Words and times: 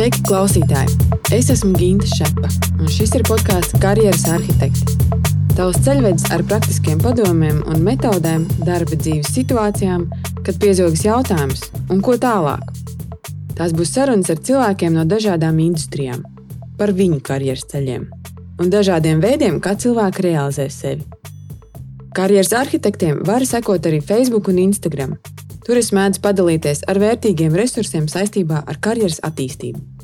Sveiki, 0.00 0.22
klausītāji! 0.24 0.94
Es 1.36 1.50
esmu 1.52 1.74
Ginta 1.76 2.06
Šepa, 2.08 2.48
un 2.80 2.88
šis 2.88 3.10
ir 3.18 3.24
podkāsts 3.28 3.74
Karjeras 3.82 4.22
arhitekti. 4.32 4.94
Tavs 5.58 5.76
ceļvedis 5.84 6.24
ar 6.32 6.40
praktiskiem 6.48 7.02
padomiem 7.04 7.58
un 7.68 7.82
metodēm 7.84 8.46
darba 8.62 8.96
dzīves 8.96 9.28
situācijām, 9.34 10.06
kad 10.46 10.56
piezogas 10.62 11.02
jautājums, 11.04 11.66
un 11.92 12.00
ko 12.00 12.14
tālāk. 12.16 12.64
Tās 13.58 13.74
būs 13.76 13.92
sarunas 13.92 14.32
ar 14.32 14.40
cilvēkiem 14.40 14.96
no 14.96 15.04
dažādām 15.04 15.60
industrijām, 15.66 16.24
par 16.80 16.94
viņu 16.96 17.20
karjeras 17.20 17.66
ceļiem 17.68 18.08
un 18.56 18.72
dažādiem 18.72 19.20
veidiem, 19.20 19.60
kā 19.60 19.76
cilvēki 19.84 20.24
realizē 20.30 20.70
sevi. 20.72 21.04
Karjeras 22.16 22.56
arhitektiem 22.56 23.20
var 23.28 23.44
sekot 23.44 23.92
arī 23.92 24.00
Facebook 24.00 24.48
un 24.48 24.64
Instagram. 24.64 25.18
Tur 25.70 25.78
es 25.78 25.92
mēdzu 25.94 26.18
padalīties 26.24 26.80
ar 26.90 26.98
vērtīgiem 26.98 27.54
resursiem 27.54 28.08
saistībā 28.10 28.64
ar 28.66 28.80
karjeras 28.82 29.20
attīstību. 29.28 29.99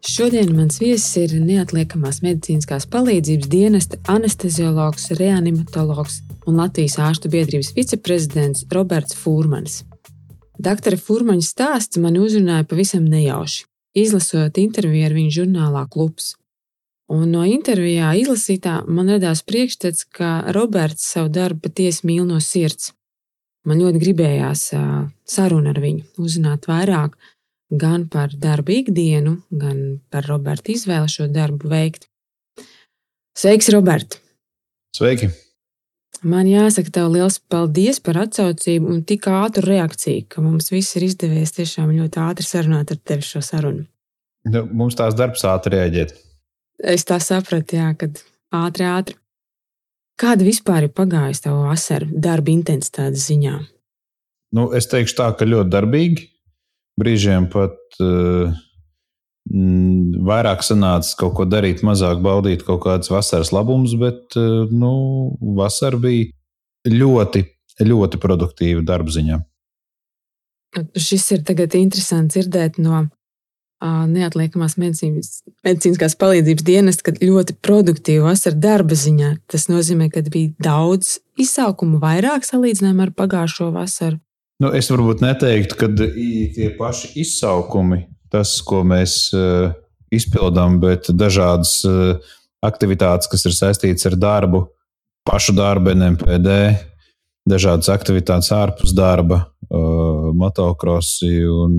Šodien 0.00 0.54
mans 0.56 0.78
viesis 0.80 1.12
ir 1.20 1.32
neatliekamās 1.44 2.22
medicīniskās 2.24 2.86
palīdzības 2.88 3.48
dienesta 3.52 3.98
anesteziologs, 4.08 5.10
reanimatologs 5.18 6.22
un 6.48 6.56
Latvijas 6.56 6.96
ārstu 7.04 7.28
biedrības 7.28 7.74
viceprezidents 7.76 8.64
Roberts 8.72 9.18
Fūrmans. 9.20 9.82
Doktora 10.56 10.96
Fūrmaņa 10.96 11.44
stāsts 11.44 12.00
mani 12.00 12.22
uzrunāja 12.24 12.64
pavisam 12.70 13.04
nejauši, 13.12 13.66
izlasot 14.00 14.56
interviju 14.62 15.04
ar 15.04 15.16
viņu 15.18 15.34
žurnālā 15.36 15.82
Klubs. 15.92 16.32
Un 17.12 17.26
no 17.34 17.44
intervijā 17.44 18.14
izlasītā 18.22 18.78
man 18.88 19.12
radās 19.12 19.42
priekšstats, 19.44 20.06
ka 20.08 20.30
Roberts 20.56 21.10
savu 21.12 21.28
darbu 21.34 21.66
patiesi 21.68 22.06
mīl 22.08 22.24
no 22.24 22.40
sirds. 22.40 22.94
Man 23.68 23.82
ļoti 23.84 24.00
gribējās 24.00 24.64
sarunu 25.28 25.74
ar 25.74 25.82
viņu, 25.84 26.06
uzzināt 26.24 26.70
vairāk 26.70 27.18
gan 27.70 28.08
par 28.10 28.34
darbu 28.34 28.74
ikdienu, 28.80 29.36
gan 29.50 30.00
par 30.10 30.26
Roberta 30.28 30.72
izvēli 30.72 31.10
šo 31.10 31.28
darbu 31.30 31.70
veikt. 31.70 32.08
Sveiks, 33.38 33.70
Robert! 33.72 34.18
Sveiki! 34.96 35.30
Man 36.26 36.48
jāsaka, 36.50 36.90
tev 36.92 37.08
liels 37.14 37.38
paldies 37.48 38.00
par 38.04 38.18
atsaucību 38.26 38.90
un 38.92 39.04
tik 39.08 39.24
ātru 39.30 39.64
reakciju, 39.70 40.26
ka 40.28 40.42
mums 40.44 40.68
viss 40.72 40.98
ir 40.98 41.06
izdevies 41.06 41.54
tiešām 41.56 41.94
ļoti 41.94 42.20
ātri 42.20 42.44
sarunāt 42.44 42.92
ar 42.92 42.98
tevi 43.00 43.24
šo 43.24 43.40
sarunu. 43.44 43.86
Nu, 44.50 44.66
mums 44.66 44.98
tās 44.98 45.16
darbs 45.16 45.46
ātri 45.48 45.78
rēģēt. 45.78 46.12
Es 46.92 47.06
tā 47.08 47.20
sapratu, 47.22 47.78
jā, 47.78 47.92
kad 47.96 48.20
ātri, 48.52 48.84
ātri. 48.88 49.16
Kāda 50.20 50.44
vispār 50.44 50.88
ir 50.88 50.92
pagājusi 50.92 51.46
tava 51.46 51.70
vasara 51.70 52.08
darba 52.10 52.52
intensitātes 52.52 53.24
ziņā? 53.30 53.54
Nu, 54.56 54.66
es 54.76 54.90
teikšu 54.90 55.16
tā, 55.16 55.30
ka 55.38 55.48
ļoti 55.48 55.72
darbīgi. 55.72 56.26
Brīžiem 57.00 57.48
pat 57.52 57.76
uh, 58.04 58.50
vairāk 60.30 60.64
sanāca 60.66 61.14
kaut 61.20 61.36
ko 61.38 61.46
darīt, 61.48 61.84
mazāk 61.86 62.20
baudīt 62.24 62.64
kaut 62.66 62.82
kādas 62.84 63.12
vasaras 63.12 63.52
labumus, 63.56 63.96
bet 64.00 64.36
uh, 64.38 64.66
nu, 64.70 64.92
vasara 65.56 66.00
bija 66.00 66.30
ļoti, 66.90 67.46
ļoti 67.84 68.20
produktīva 68.20 68.84
darba 68.86 69.12
ziņā. 69.14 69.40
Šis 70.94 71.32
ir 71.34 71.40
tagad 71.46 71.74
interesants 71.74 72.36
dzirdēt 72.36 72.78
no 72.78 73.08
neatliekamās 73.80 74.76
medicīnas, 74.76 75.40
medicīniskās 75.64 76.16
palīdzības 76.20 76.64
dienas, 76.66 76.98
kad 77.04 77.20
ļoti 77.22 77.56
produktīvi 77.64 78.22
vasara 78.24 78.58
darba 78.60 78.94
ziņā. 78.94 79.34
Tas 79.48 79.68
nozīmē, 79.72 80.10
ka 80.12 80.22
bija 80.28 80.52
daudz 80.60 81.18
izsaukumu, 81.40 82.00
vairāk 82.02 82.44
salīdzinājumā 82.44 83.08
ar 83.08 83.14
pagājušo 83.16 83.70
vasaru. 83.72 84.20
Nu, 84.60 84.70
es 84.76 84.90
varbūt 84.92 85.22
neteiktu, 85.24 85.76
ka 85.80 85.88
tie 85.96 86.68
paši 86.76 87.14
izsaukumi, 87.22 88.02
tas, 88.32 88.58
ko 88.66 88.82
mēs 88.84 89.30
uh, 89.32 89.72
izpildām, 90.12 90.76
bet 90.82 91.08
dažādas 91.16 91.78
uh, 91.88 92.18
aktivitātes, 92.64 93.30
kas 93.32 93.46
ir 93.48 93.56
saistītas 93.56 94.10
ar 94.10 94.18
darbu, 94.20 94.66
pašu 95.24 95.54
darbu, 95.56 95.94
NMPD, 95.96 96.58
dažādas 97.48 97.88
aktivitātes 97.92 98.52
ārpus 98.52 98.92
darba, 98.96 99.46
uh, 99.70 100.28
motocrossi 100.36 101.40
un 101.48 101.72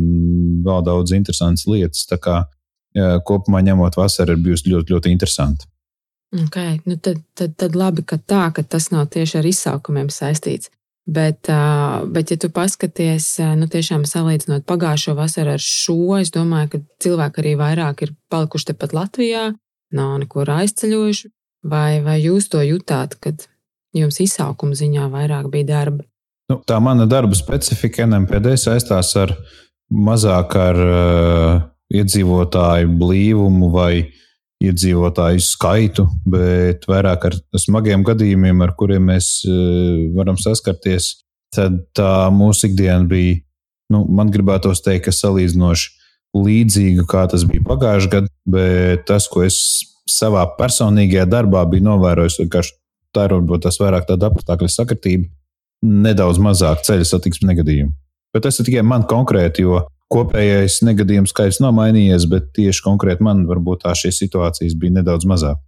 vēl 0.65 0.81
daudz 0.89 1.13
interesantas 1.17 1.69
lietas. 1.69 2.07
Tā 2.09 2.17
kā 2.21 2.41
kopumā 3.23 3.61
ņemot, 3.63 3.95
vasara 3.95 4.33
ir 4.35 4.41
bijusi 4.43 4.73
ļoti, 4.73 4.91
ļoti 4.91 5.11
interesanta. 5.13 5.69
Okay. 6.31 6.79
Nu 6.85 6.97
tad, 6.97 7.21
tad, 7.35 7.53
tad 7.59 7.75
labi, 7.75 8.03
ka 8.07 8.17
tā, 8.17 8.45
ka 8.55 8.63
tas 8.63 8.89
nav 8.91 9.09
tieši 9.11 9.39
ar 9.39 9.47
izsaukumiem 9.47 10.09
saistīts. 10.11 10.71
Bet, 11.09 11.49
uh, 11.49 12.03
bet, 12.13 12.29
ja 12.31 12.37
tu 12.37 12.51
paskaties, 12.53 13.33
nu, 13.57 13.65
tiešām 13.71 14.03
salīdzinot 14.05 14.67
pagājušo 14.69 15.15
vasaru 15.17 15.55
ar 15.55 15.63
šo, 15.63 16.19
es 16.19 16.29
domāju, 16.33 16.75
ka 16.75 16.81
cilvēki 17.01 17.41
arī 17.41 17.55
vairāk 17.59 18.03
ir 18.05 18.13
palikuši 18.31 18.69
tepat 18.69 18.93
Latvijā, 18.93 19.47
nav 19.97 20.13
nekur 20.21 20.51
aizceļojuši. 20.53 21.31
Vai, 21.71 22.01
vai 22.01 22.17
jūs 22.21 22.47
to 22.49 22.61
jutāt, 22.65 23.17
kad 23.21 23.43
jums 23.97 24.17
izsaukuma 24.23 24.77
ziņā 24.77 25.09
vairāk 25.13 25.49
bija 25.53 25.67
darba? 25.75 26.05
Nu, 26.49 26.57
tā 26.67 26.79
mana 26.83 27.05
darba 27.09 27.37
specifika 27.37 28.07
NMPD 28.07 28.55
saistās 28.59 29.13
ar 29.19 29.35
mazāk 29.91 30.55
ar 30.57 30.79
uh, 30.85 31.61
iedzīvotāju 31.91 32.89
blīvumu 32.99 33.69
vai 33.73 33.93
iedzīvotāju 34.61 35.41
skaitu, 35.43 36.05
bet 36.29 36.85
vairāk 36.89 37.29
ar 37.29 37.37
smagiem 37.59 38.05
gadījumiem, 38.07 38.61
ar 38.61 38.75
kuriem 38.77 39.09
mēs 39.11 39.41
uh, 39.49 40.11
varam 40.17 40.37
saskarties. 40.41 41.15
Tad 41.51 41.81
tā 41.97 42.29
mūsu 42.31 42.69
ikdiena 42.69 43.03
bija, 43.09 43.41
nu, 43.91 44.05
man 44.07 44.31
gribētos 44.31 44.83
teikt, 44.85 45.09
ka 45.09 45.15
salīdzinoši 45.15 45.89
līdzīga, 46.37 47.05
kā 47.11 47.25
tas 47.31 47.43
bija 47.47 47.65
pagājušajā 47.67 48.11
gadā, 48.13 48.31
bet 48.53 49.03
tas, 49.09 49.27
ko 49.27 49.43
es 49.43 49.57
savā 50.07 50.45
personīgajā 50.57 51.25
darbā 51.29 51.65
biju 51.67 51.89
novērojis, 51.89 52.39
vienkārši 52.43 52.77
tā 53.15 53.27
ir 53.27 53.35
varbūt 53.35 53.65
tas 53.67 53.79
vairāk 53.81 54.07
tāda 54.07 54.31
apstākļu 54.31 54.69
sakritība 54.71 55.27
nedaudz 55.81 56.39
mazāk 56.41 56.85
ceļu 56.85 57.07
satiksmes 57.07 57.49
negadījumu. 57.49 57.91
Bet 58.31 58.45
tas 58.45 58.59
ir 58.61 58.67
tikai 58.67 58.83
man 58.87 59.03
konkrēti, 59.09 59.65
jo 59.65 59.81
kopējais 60.11 60.81
negadījumu 60.87 61.29
skaits 61.29 61.61
nav 61.63 61.73
mainījies, 61.77 62.27
bet 62.31 62.51
tieši 62.57 62.83
konkrēti 62.85 63.25
man 63.25 63.45
varbūt 63.49 63.85
tā 63.85 63.95
šīs 63.97 64.21
situācijas 64.23 64.77
bija 64.79 64.99
nedaudz 64.99 65.27
mazāk. 65.29 65.61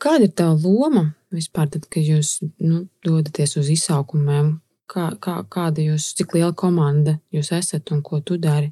Kāda 0.00 0.24
ir 0.24 0.32
tā 0.32 0.48
loma 0.52 1.10
vispār, 1.34 1.68
tad, 1.68 1.84
kad 1.92 2.00
jūs 2.00 2.38
nu, 2.62 2.86
dodaties 3.04 3.58
uz 3.60 3.68
izsaukumiem? 3.74 4.56
Kā, 4.86 5.10
kā, 5.20 5.40
kāda 5.50 5.82
jūs, 5.82 6.12
cik 6.16 6.36
liela 6.36 6.54
komanda 6.54 7.18
jūs 7.34 7.50
esat 7.52 7.90
un 7.92 8.04
ko 8.06 8.22
tu 8.22 8.38
dari? 8.38 8.70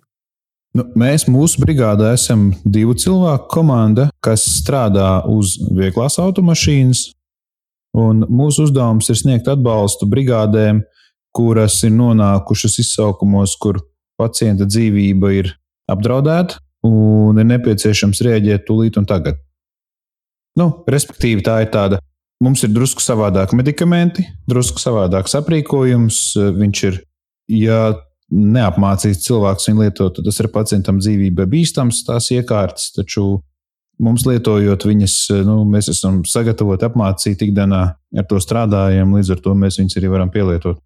Nu, 0.74 0.86
mēs 0.98 1.26
mūsu 1.30 1.60
brigādē 1.62 2.12
esam 2.14 2.48
divu 2.64 2.94
cilvēku 2.98 3.50
komanda, 3.50 4.08
kas 4.22 4.46
strādā 4.62 5.20
uz 5.30 5.58
vieglās 5.74 6.16
automašīnas, 6.22 7.08
Un 7.94 8.24
mūsu 8.26 8.66
uzdevums 8.66 9.06
ir 9.12 9.18
sniegt 9.20 9.48
atbalstu 9.50 10.08
brigādēm, 10.10 10.82
kuras 11.34 11.76
ir 11.86 11.92
nonākušas 11.94 12.80
izsaukumos, 12.82 13.54
kur 13.62 13.78
pacienta 14.20 14.66
dzīvība 14.68 15.32
ir 15.36 15.52
apdraudēta 15.90 16.60
un 16.86 17.40
ir 17.40 17.48
nepieciešams 17.48 18.22
rēģēt 18.26 18.66
tūlīt 18.68 18.98
un 19.00 19.08
tagad. 19.08 19.40
Nu, 20.58 20.68
respektīvi, 20.90 21.42
tā 21.44 21.60
ir 21.64 21.70
tāda. 21.74 22.00
Mums 22.44 22.62
ir 22.66 22.72
drusku 22.74 23.02
savādāk 23.02 23.54
medikamenti, 23.56 24.26
drusku 24.50 24.82
savādāks 24.82 25.34
aprīkojums. 25.38 26.20
Viņš 26.58 26.82
ir, 26.90 27.00
ja 27.54 27.80
neapmācīts 28.34 29.24
cilvēks 29.26 29.70
viņu 29.70 29.84
lietot, 29.84 30.16
tad 30.16 30.28
tas 30.28 30.40
ir 30.42 30.50
pacientam 30.52 31.00
dzīvībai 31.02 31.46
bīstams, 31.50 32.04
tās 32.06 32.30
iekārtas. 32.34 32.90
Taču 32.96 33.40
Mums 34.02 34.24
lietojot 34.26 34.88
viņas, 34.88 35.14
nu, 35.46 35.60
mēs 35.70 35.88
esam 35.92 36.24
sagatavoti, 36.26 36.86
apmācīti 36.88 37.46
ikdienā, 37.48 37.82
ar 37.94 38.26
to 38.26 38.40
strādājam, 38.42 39.12
līdz 39.14 39.36
ar 39.36 39.42
to 39.44 39.54
mēs 39.58 39.78
viņus 39.78 39.98
arī 40.00 40.10
varam 40.10 40.32
pielietot. 40.34 40.80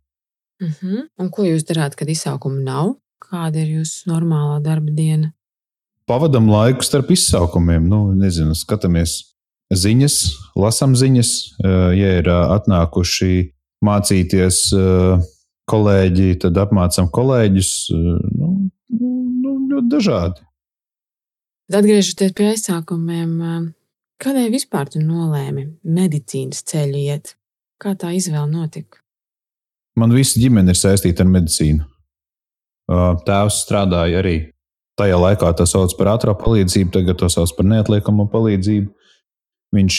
Uh 0.61 0.67
mhm. 0.67 0.75
-huh. 0.83 1.05
Un 1.19 1.31
ko 1.31 1.45
jūs 1.45 1.65
darāt, 1.65 1.97
kad 1.97 2.09
izsaukuma 2.09 2.61
nav? 2.61 2.97
Kāda 3.23 3.61
ir 3.63 3.81
jūsu 3.81 4.09
normālā 4.11 4.61
darba 4.65 4.93
diena? 4.95 5.33
Pavadam 6.09 6.49
laiku 6.49 6.87
starp 6.87 7.11
izsaukumiem. 7.13 7.85
Nu, 7.91 8.15
nezinu, 8.17 8.55
skatāmies 8.57 9.19
ziņas, 9.75 10.19
lasām 10.57 10.95
ziņas. 10.97 11.33
Ja 11.99 12.13
ir 12.23 12.31
atnākuši 12.33 13.33
mācīties 13.85 14.61
kolēģi, 15.69 16.29
tad 16.45 16.61
apmācām 16.65 17.11
kolēģus. 17.13 17.73
Nu, 17.93 18.53
nu, 18.89 19.11
nu, 19.43 19.57
ļoti 19.73 19.91
dažādi. 19.97 20.47
Bet 21.69 21.83
atgriežoties 21.83 22.33
pie 22.33 22.47
aizsākumiem, 22.55 23.35
kādēļ 24.23 24.49
vispār 24.55 24.89
tu 24.95 25.03
nolēmi 25.05 25.67
medicīnas 25.85 26.65
ceļu 26.71 27.05
iet? 27.05 27.35
Kā 27.79 27.93
tā 27.95 28.15
izvēle 28.17 28.49
notika? 28.51 29.03
Man 29.99 30.15
visa 30.15 30.41
ģimene 30.41 30.73
ir 30.73 30.79
saistīta 30.79 31.27
ar 31.27 31.31
medicīnu. 31.35 31.85
Tēvs 32.89 33.63
strādāja 33.65 34.23
arī 34.23 34.37
tajā 34.99 35.19
laikā, 35.21 35.53
tā 35.55 35.67
sauc 35.69 35.93
par 35.99 36.15
ātrā 36.17 36.35
palīdzību, 36.39 36.93
tagad 36.95 37.21
to 37.21 37.29
sauc 37.31 37.53
par 37.57 37.69
neatliekamo 37.69 38.29
palīdzību. 38.33 38.89
Viņš 39.77 39.97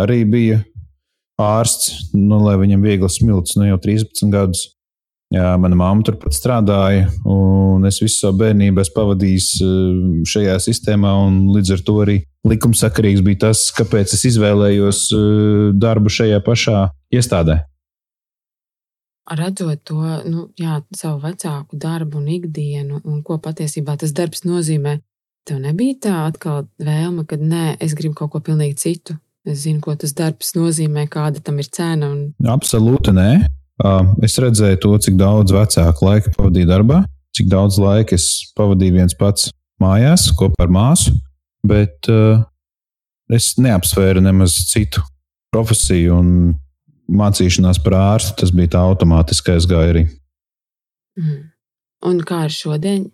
arī 0.00 0.22
bija 0.24 0.62
ārsts, 1.42 2.12
nu, 2.16 2.38
lai 2.40 2.56
viņam 2.60 2.84
viegli 2.84 3.10
smilts, 3.12 3.58
nu 3.60 3.68
jau 3.68 3.80
13 3.82 4.32
gadus. 4.32 4.70
Jā, 5.32 5.54
mana 5.56 5.76
mamma 5.78 6.04
turpat 6.04 6.34
strādāja, 6.36 7.06
un 7.24 7.86
es 7.88 8.02
visu 8.02 8.18
savu 8.18 8.42
bērnību 8.42 8.84
pavadīju 8.92 10.24
šajā 10.28 10.58
sistēmā. 10.60 11.12
Līdz 11.54 11.72
ar 11.78 11.84
to 11.86 11.94
arī 12.04 12.18
likumsakarīgs 12.48 13.24
bija 13.24 13.46
tas, 13.46 13.62
kāpēc 13.72 14.12
es 14.12 14.26
izvēlējos 14.28 15.06
darbu 15.80 16.12
šajā 16.12 16.42
pašā 16.44 16.82
iestādē. 17.16 17.62
Redzot 19.30 19.84
to 19.86 20.02
nu, 20.26 20.48
jā, 20.58 20.80
savu 20.96 21.20
vecāku 21.22 21.78
darbu 21.78 22.18
un 22.18 22.28
ikdienu, 22.34 23.00
un 23.06 23.20
ko 23.22 23.38
patiesībā 23.38 23.94
tas 24.00 24.10
darbs 24.16 24.42
nozīmē, 24.42 24.96
tev 25.46 25.60
nebija 25.62 25.98
tā 26.08 26.14
atkal 26.26 26.64
vēlme, 26.82 27.24
ka 27.30 27.38
nē, 27.38 27.76
es 27.82 27.94
gribu 27.98 28.16
kaut 28.18 28.32
ko 28.34 28.42
pilnīgi 28.42 28.80
citu. 28.82 29.16
Es 29.46 29.64
zinu, 29.64 29.80
ko 29.82 29.94
tas 29.98 30.12
darbs 30.14 30.52
nozīmē, 30.54 31.08
kāda 31.10 31.42
tam 31.42 31.58
ir 31.58 31.66
cena. 31.70 32.12
Un... 32.14 32.28
Absolūti 32.46 33.14
nē. 33.14 33.30
Es 34.22 34.36
redzēju 34.42 34.78
to, 34.82 34.92
cik 35.06 35.16
daudz 35.18 35.54
vecāku 35.54 36.06
laika 36.06 36.30
pavadīju 36.36 36.68
darbā, 36.68 37.00
cik 37.34 37.48
daudz 37.50 37.78
laika 37.82 38.14
es 38.14 38.28
pavadīju 38.58 39.00
viens 39.00 39.16
pats 39.18 39.50
mājās 39.82 40.28
kopā 40.38 40.66
ar 40.66 40.70
māsu, 40.70 41.14
bet 41.66 42.06
es 43.32 43.48
neapsvēru 43.58 44.22
nemaz 44.22 44.54
citu 44.70 45.02
profesiju 45.54 46.14
un 46.20 46.28
mācīšanās 47.12 47.80
par 47.84 47.98
ārstu. 47.98 48.36
Tas 48.42 48.52
bija 48.56 48.74
tā 48.76 48.84
automātiski 48.88 49.54
aizgāja 49.56 49.94
arī. 49.94 50.04
Mm. 51.20 51.42
Un 52.08 52.22
kā 52.26 52.44
ar 52.48 52.54
šodien? 52.54 53.10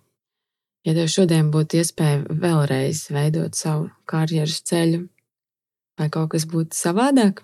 Ja 0.86 0.94
tev 0.96 1.10
šodien 1.12 1.50
būtu 1.52 1.82
iespēja 1.82 2.22
vēlreiz 2.30 3.08
veidot 3.12 3.58
savu 3.58 3.90
karjeras 4.08 4.62
ceļu, 4.70 5.02
vai 6.00 6.08
kaut 6.14 6.30
kas 6.32 6.46
būtu 6.48 6.78
savādāk? 6.78 7.42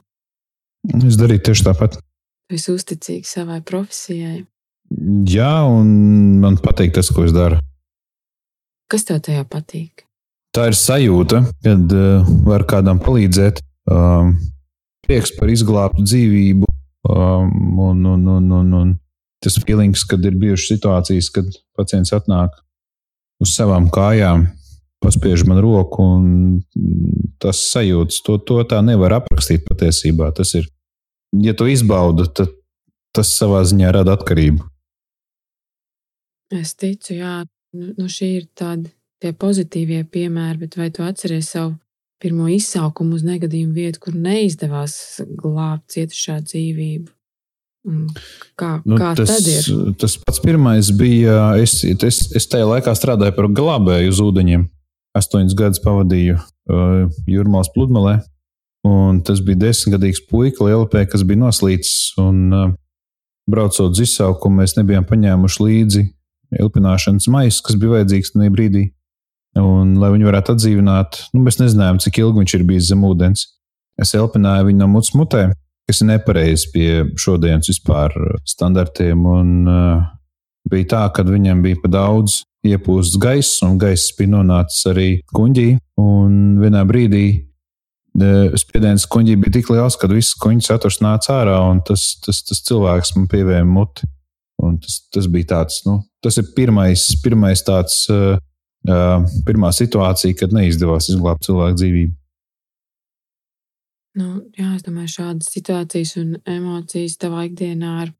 Es 1.02 1.18
darītu 1.20 1.50
tieši 1.50 1.66
tāpat. 1.66 1.98
Tu 2.48 2.58
esi 2.58 2.72
uzticīgs 2.72 3.34
savai 3.36 3.60
profesijai. 3.66 4.44
Jā, 5.28 5.52
un 5.66 6.40
man 6.42 6.58
patīk 6.62 6.94
tas, 6.96 7.10
ko 7.12 7.24
es 7.26 7.34
daru. 7.34 7.58
Kas 8.92 9.06
tev 9.08 9.22
tajā 9.24 9.44
patīk? 9.48 10.04
Tā 10.54 10.68
ir 10.70 10.76
sajūta, 10.78 11.40
kad 11.64 11.94
uh, 11.96 12.28
var 12.46 12.62
kādam 12.70 13.00
palīdzēt. 13.02 13.58
Um, 13.90 14.36
prieks 15.06 15.32
par 15.36 15.52
izglābtu 15.52 16.04
dzīvību, 16.04 16.68
um, 17.10 17.54
un, 17.88 18.04
un, 18.14 18.28
un, 18.36 18.50
un, 18.58 18.74
un 18.80 18.92
tas 19.44 19.58
feelings, 19.60 20.04
kad 20.08 20.24
ir 20.24 20.36
bijušas 20.40 20.74
situācijas, 20.74 21.30
kad 21.34 21.48
pacients 21.76 22.14
atnāk 22.16 22.54
uz 23.44 23.52
savām 23.56 23.90
kājām, 23.92 24.46
paspiež 25.04 25.44
man 25.48 25.60
roku, 25.60 26.04
un 26.16 27.34
tas 27.42 27.60
sajūtas, 27.72 28.22
to, 28.24 28.38
to 28.40 28.62
tā 28.68 28.80
nevar 28.84 29.18
aprakstīt 29.20 29.66
patiesībā. 29.68 30.30
Tas 30.36 30.54
ir 30.56 30.70
ja 31.42 31.54
tu 31.54 31.66
izbaudi, 31.68 32.28
tad 32.34 32.52
tas 33.14 33.30
savā 33.38 33.62
ziņā 33.66 33.92
rada 33.94 34.16
atkarību. 34.18 34.64
Es 36.54 36.74
ticu, 36.78 37.14
jā, 37.18 37.36
nu, 37.74 37.92
nu 37.98 38.08
šī 38.10 38.30
ir 38.38 38.48
tāda 38.58 38.90
tie 39.22 39.32
pozitīvie 39.32 40.02
piemēri, 40.10 40.64
bet 40.64 40.76
vai 40.78 40.90
tu 40.94 41.04
atceries 41.06 41.50
savu 41.54 41.74
pirmo 42.22 42.48
izsaukumu 42.52 43.18
uz 43.18 43.24
negadījumu 43.26 43.74
vietu, 43.76 44.00
kur 44.06 44.16
neizdevās 44.16 45.20
glābt 45.40 45.94
cietušā 45.94 46.40
dzīvību? 46.46 47.10
Kā, 48.56 48.78
nu, 48.88 48.96
kā 48.96 49.10
tas, 49.18 49.28
tad 49.28 49.48
ir? 49.50 49.66
Tas 50.00 50.16
pats 50.22 50.40
pirmais 50.40 50.88
bija, 50.96 51.52
es, 51.60 51.82
es, 51.84 52.20
es 52.32 52.46
tajā 52.48 52.68
laikā 52.70 52.94
strādāju 52.96 53.36
par 53.36 53.50
glābēju 53.52 54.14
uz 54.14 54.22
ūdeņiem. 54.24 54.68
Astoņus 55.14 55.56
gadus 55.58 55.82
pavadīju 55.84 56.38
uh, 56.38 57.04
Jūrmālas 57.30 57.70
pludmalē. 57.74 58.16
Un 58.88 59.20
tas 59.24 59.40
bija 59.44 59.66
desmitgadīgs 59.68 60.24
puika, 60.28 60.64
lielapē, 60.66 61.04
kas 61.08 61.22
bija 61.28 61.44
noslīcis. 61.44 62.16
Un, 62.20 62.40
uh, 62.52 62.72
braucot 63.50 63.92
uz 63.92 64.02
izsaukumu, 64.04 64.62
mēs 64.62 64.76
nebijām 64.78 65.06
paņēmuši 65.08 65.64
līdzi 65.64 66.04
elpināšanas 66.64 67.28
maisu, 67.32 67.62
kas 67.66 67.78
bija 67.80 67.98
vajadzīgs 67.98 68.34
tajā 68.34 68.52
brīdī. 68.54 68.84
Un, 69.60 69.92
lai 70.02 70.10
viņu 70.10 70.26
varētu 70.26 70.56
atdzīvināt, 70.56 71.20
nu, 71.34 71.44
mēs 71.44 71.60
nezinājām, 71.60 72.00
cik 72.02 72.18
ilgi 72.24 72.42
viņš 72.42 72.54
ir 72.56 72.64
bijis 72.66 72.88
zem 72.90 73.04
ūdens. 73.06 73.46
Es 74.00 74.14
elpināju 74.18 74.66
viņu 74.70 74.80
no 74.80 74.88
mutes 74.90 75.12
mutē, 75.14 75.44
kas 75.86 76.02
ir 76.02 76.10
nepareizi 76.10 76.70
pie 76.72 76.88
šodienas 77.20 77.70
vispār 77.70 78.16
standartiem. 78.50 79.22
Un, 79.30 79.52
uh, 79.70 80.02
bija 80.70 80.90
tā, 80.96 81.04
ka 81.14 81.22
viņam 81.28 81.62
bija 81.62 81.78
pa 81.82 81.92
daudz 81.92 82.42
iepūsts 82.66 83.20
gaiss, 83.20 83.60
un 83.62 83.76
gaiss 83.78 84.14
bija 84.18 84.32
nonācis 84.34 84.88
arī 84.90 85.08
kuģī. 85.34 85.68
Un 86.00 86.56
vienā 86.58 86.82
brīdī 86.88 87.26
spiediens 88.58 89.06
kuģī 89.10 89.36
bija 89.42 89.56
tik 89.56 89.70
liels, 89.74 89.98
ka 89.98 90.08
viss 90.10 90.36
kuģis 90.38 90.70
saturs 90.70 91.00
nāca 91.02 91.40
ārā, 91.40 91.58
un 91.70 91.82
tas, 91.86 92.14
tas, 92.24 92.42
tas 92.46 92.62
cilvēks 92.66 93.14
man 93.18 93.30
pievēja 93.30 93.66
muti. 93.66 94.08
Un 94.64 94.78
tas, 94.80 95.00
tas 95.12 95.26
bija 95.28 95.50
tāds, 95.50 95.80
nu, 95.84 95.98
tas 96.22 96.38
ir 96.40 96.46
pirmais, 96.56 97.02
pirmais 97.24 97.60
tāds, 97.66 98.04
uh, 98.08 98.36
uh, 98.36 98.42
pirmā 98.84 99.70
situācija, 99.74 100.36
kad 100.40 100.52
neizdevās 100.54 101.08
izglābt 101.12 101.46
cilvēku 101.46 101.80
dzīvību. 101.80 102.14
Nu, 104.14 104.28
jā, 104.54 104.68
es 104.76 104.84
domāju, 104.86 105.10
šādas 105.16 105.50
situācijas 105.50 106.14
un 106.20 106.36
emocijas 106.46 107.16
tavā 107.18 107.48
ikdienā 107.48 107.94
ir 108.04 108.12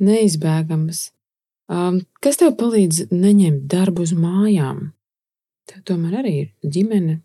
neizbēgamas. 0.00 1.10
Um, 1.68 2.00
kas 2.24 2.40
tev 2.40 2.54
palīdz 2.60 3.10
neņemt 3.12 3.66
darbu 3.72 4.06
uz 4.06 4.14
mājām? 4.16 4.90
Tev 5.68 5.84
tomēr 5.88 6.22
arī 6.22 6.34
ir 6.44 6.72
ģimene. 6.76 7.18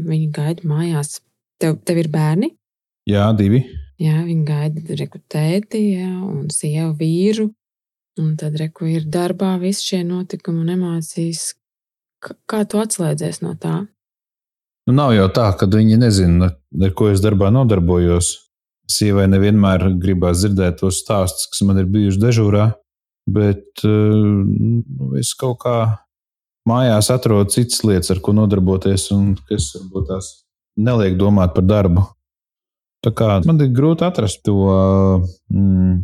Viņi 0.00 0.30
gaida 0.34 0.66
mājās 0.68 1.18
Tev, 1.62 1.78
tev 1.86 2.00
ir 2.02 2.10
bērni? 2.12 2.50
Jā, 3.08 3.28
divi. 3.38 3.62
Jā, 4.00 4.24
viņi 4.26 4.42
gaida 4.48 4.96
rekrutēti, 4.98 5.80
jā, 6.00 6.10
un 6.26 6.48
sievu 6.52 6.94
vīru. 6.98 7.50
Un 8.20 8.34
tad 8.38 8.56
reku 8.58 8.88
ir 8.90 9.06
darbā 9.10 9.54
visi 9.62 9.90
šie 9.90 10.02
notikumi 10.06 10.62
un 10.62 10.72
emocijas. 10.74 11.52
Kā 12.24 12.62
tu 12.68 12.80
atslēdzies 12.80 13.42
no 13.44 13.54
tā? 13.60 13.84
Nu, 14.84 14.94
nav 14.96 15.14
jau 15.16 15.28
tā, 15.32 15.48
ka 15.56 15.68
viņi 15.70 15.98
nezina, 16.00 16.50
ar 16.82 16.94
ko 16.96 17.08
es 17.12 17.22
darbā 17.24 17.50
nodarbojos. 17.54 18.34
Sievai 18.90 19.24
nevienmēr 19.32 19.86
gribās 19.96 20.42
dzirdēt 20.42 20.82
tos 20.82 20.98
stāstus, 21.00 21.48
kas 21.48 21.62
man 21.64 21.80
ir 21.80 21.86
bijuši 21.88 22.20
dežūrā, 22.20 22.66
bet 23.32 23.80
uh, 23.88 25.14
es 25.16 25.32
kaut 25.40 25.62
kā 25.62 25.76
mājās 26.68 27.08
atrodu 27.14 27.54
citas 27.56 27.80
lietas, 27.84 28.12
ar 28.12 28.20
ko 28.24 28.34
nodarboties, 28.36 29.08
un 29.16 29.32
kas 29.48 29.70
varbūt 29.78 30.10
tās 30.10 30.30
neliek 30.76 31.16
domāt 31.16 31.54
par 31.56 31.64
darbu. 31.64 32.04
Tā 33.04 33.12
kā 33.16 33.30
man 33.44 33.60
ir 33.60 33.72
grūti 33.72 34.04
atrast 34.06 34.42
to, 34.44 34.56
mm, 35.52 35.96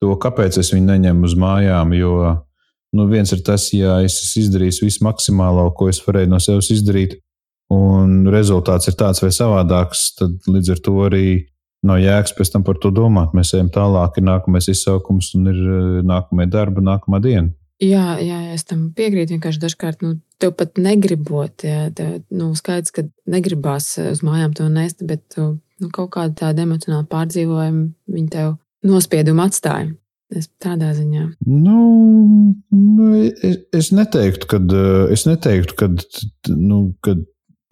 to 0.00 0.16
kāpēc 0.20 0.60
es 0.60 0.72
viņu 0.72 0.88
neņemu 0.92 1.28
uz 1.28 1.36
mājām. 1.40 1.92
Jo 1.96 2.14
nu, 2.94 3.08
viens 3.10 3.32
ir 3.34 3.42
tas, 3.46 3.68
ja 3.74 3.98
es 4.04 4.20
esmu 4.22 4.44
izdarījis 4.44 4.82
visu 4.84 5.04
maksimālo, 5.06 5.66
ko 5.76 5.90
es 5.90 6.00
varēju 6.04 6.30
no 6.30 6.40
sevis 6.42 6.70
izdarīt, 6.74 7.18
un 7.74 8.22
rezultāts 8.32 8.90
ir 8.90 8.96
tāds 9.00 9.22
vai 9.24 9.32
savādāks, 9.34 10.12
tad 10.18 10.48
līdz 10.50 10.76
ar 10.76 10.82
to 10.84 10.94
arī 11.08 11.26
nav 11.84 12.00
jēgas 12.00 12.34
pēc 12.36 12.54
tam 12.54 12.64
par 12.66 12.78
to 12.80 12.92
domāt. 12.94 13.34
Mēs 13.36 13.52
ejam 13.56 13.70
tālāk, 13.72 14.18
ir 14.18 14.26
nākamais 14.28 14.70
izsaukums 14.72 15.34
un 15.38 15.50
ir 15.52 15.60
eh, 15.60 16.00
nākamā 16.06 16.48
darba, 16.50 16.84
nākamā 16.84 17.20
diena. 17.24 17.50
Jā, 17.82 18.14
jā, 18.22 18.38
es 18.54 18.64
tam 18.68 18.86
piekrītu. 18.96 19.34
Vienkārši 19.34 19.60
dažkārt 19.64 20.04
nu, 20.04 20.14
tev 20.40 20.54
pat 20.56 20.78
negribot, 20.80 21.66
jā, 21.66 21.88
tev, 21.96 22.20
nu, 22.32 22.52
skaidrs, 22.56 22.94
ka 22.94 23.04
negribās 23.28 23.96
uz 23.98 24.22
mājām 24.24 24.54
to 24.56 24.68
nest, 24.72 25.02
bet 25.04 25.24
tu, 25.34 25.56
nu, 25.82 25.90
kaut 25.92 26.12
kāda 26.14 26.36
tāda 26.46 26.64
emocionāla 26.64 27.04
pārdzīvojuma 27.10 28.14
viņi 28.14 28.30
tev 28.32 28.54
nospiedumu 28.86 29.44
atstāja. 29.44 29.90
Es 30.32 30.48
tādā 30.62 30.94
ziņā. 30.96 31.26
Nu, 31.46 31.78
nu, 32.72 33.08
es, 33.20 33.58
es 33.76 33.90
neteiktu, 33.94 34.48
ka 34.50 34.60
es 35.12 35.26
neteiktu, 35.28 35.76
kad, 35.78 36.04
nu, 36.48 36.94
kad 37.04 37.20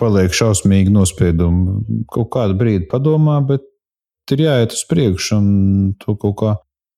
paliek 0.01 0.35
šausmīgi 0.37 0.93
nospiedumi. 0.93 2.05
Kaut 2.13 2.29
kādu 2.35 2.59
brīdi 2.61 2.91
padomā, 2.91 3.41
bet 3.47 3.65
ir 4.35 4.45
jāiet 4.45 4.77
uz 4.77 4.85
priekšu, 4.91 5.39
un 5.39 5.49
to 6.03 6.15
kaut 6.21 6.37
kā 6.43 6.53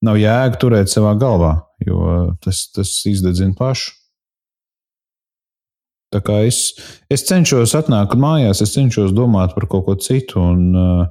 nav 0.04 0.18
jēga 0.20 0.60
turēt 0.60 0.92
savā 0.92 1.14
galvā 1.20 1.54
jo 1.86 2.36
tas, 2.40 2.68
tas 2.74 2.90
izdedzina 3.08 3.54
pašu. 3.58 3.92
Tā 6.14 6.20
kā 6.22 6.44
es, 6.46 6.76
es 7.10 7.24
cenšos 7.26 7.74
atnākt 7.74 8.14
mājās, 8.20 8.62
es 8.62 8.74
cenšos 8.76 9.14
domāt 9.16 9.56
par 9.56 9.66
kaut 9.70 9.88
ko 9.88 9.96
citu, 9.98 10.38
un, 10.38 10.60
uh, 10.78 11.08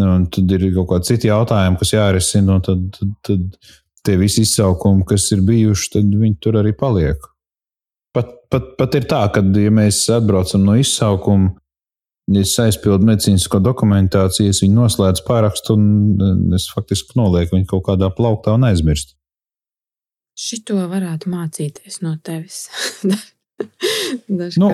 un 0.00 0.26
tad 0.32 0.52
ir 0.56 0.68
kaut 0.74 0.88
kādi 0.92 1.10
citi 1.12 1.28
jautājumi, 1.28 1.78
kas 1.80 1.92
jārisina, 1.92 2.56
un 2.56 2.64
tad, 2.64 2.84
tad, 2.96 3.10
tad 3.28 3.72
tie 4.06 4.16
visi 4.20 4.46
izsaukumi, 4.46 5.04
kas 5.08 5.28
ir 5.34 5.42
bijuši, 5.46 5.90
tad 5.96 6.14
viņi 6.22 6.38
tur 6.42 6.58
arī 6.62 6.74
paliek. 6.76 7.28
Pat, 8.16 8.32
pat, 8.52 8.74
pat 8.78 8.96
ir 8.98 9.08
tā, 9.08 9.22
ka, 9.32 9.40
ja 9.40 9.72
mēs 9.72 10.04
atbraucam 10.12 10.64
no 10.66 10.76
izsaukuma, 10.80 11.54
ja 12.32 12.44
es 12.44 12.52
aizpildu 12.60 13.08
medicīnisko 13.08 13.60
dokumentāciju, 13.64 14.52
es 14.52 14.62
viņu 14.64 14.78
noslēdzu 14.80 15.24
pārakstu, 15.26 15.76
un 15.78 16.54
es 16.56 16.68
faktiski 16.72 17.18
nolieku 17.18 17.56
viņu 17.56 17.68
kaut 17.72 17.86
kādā 17.90 18.10
plauktā 18.14 18.56
un 18.58 18.68
aizmirstu. 18.68 19.16
Šito 20.38 20.78
varētu 20.88 21.28
mācīties 21.32 22.00
no 22.04 22.14
tevis. 22.24 22.64
nu, 24.60 24.70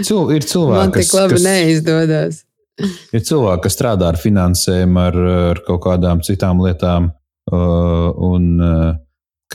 cil, 0.00 0.30
ir 0.32 0.46
cilvēki, 0.48 0.80
Man 0.80 0.94
tik 0.96 1.12
labi 1.16 1.36
kas, 1.36 1.44
neizdodas. 1.44 2.42
Ir 2.80 3.22
cilvēki, 3.22 3.64
kas 3.66 3.76
strādā 3.76 4.10
ar 4.12 4.20
finansēm, 4.20 4.98
ar, 5.00 5.18
ar 5.52 5.62
kaut 5.66 5.82
kādām 5.86 6.22
citām 6.26 6.62
lietām, 6.64 7.12
un 7.54 8.46
uh, 8.64 8.92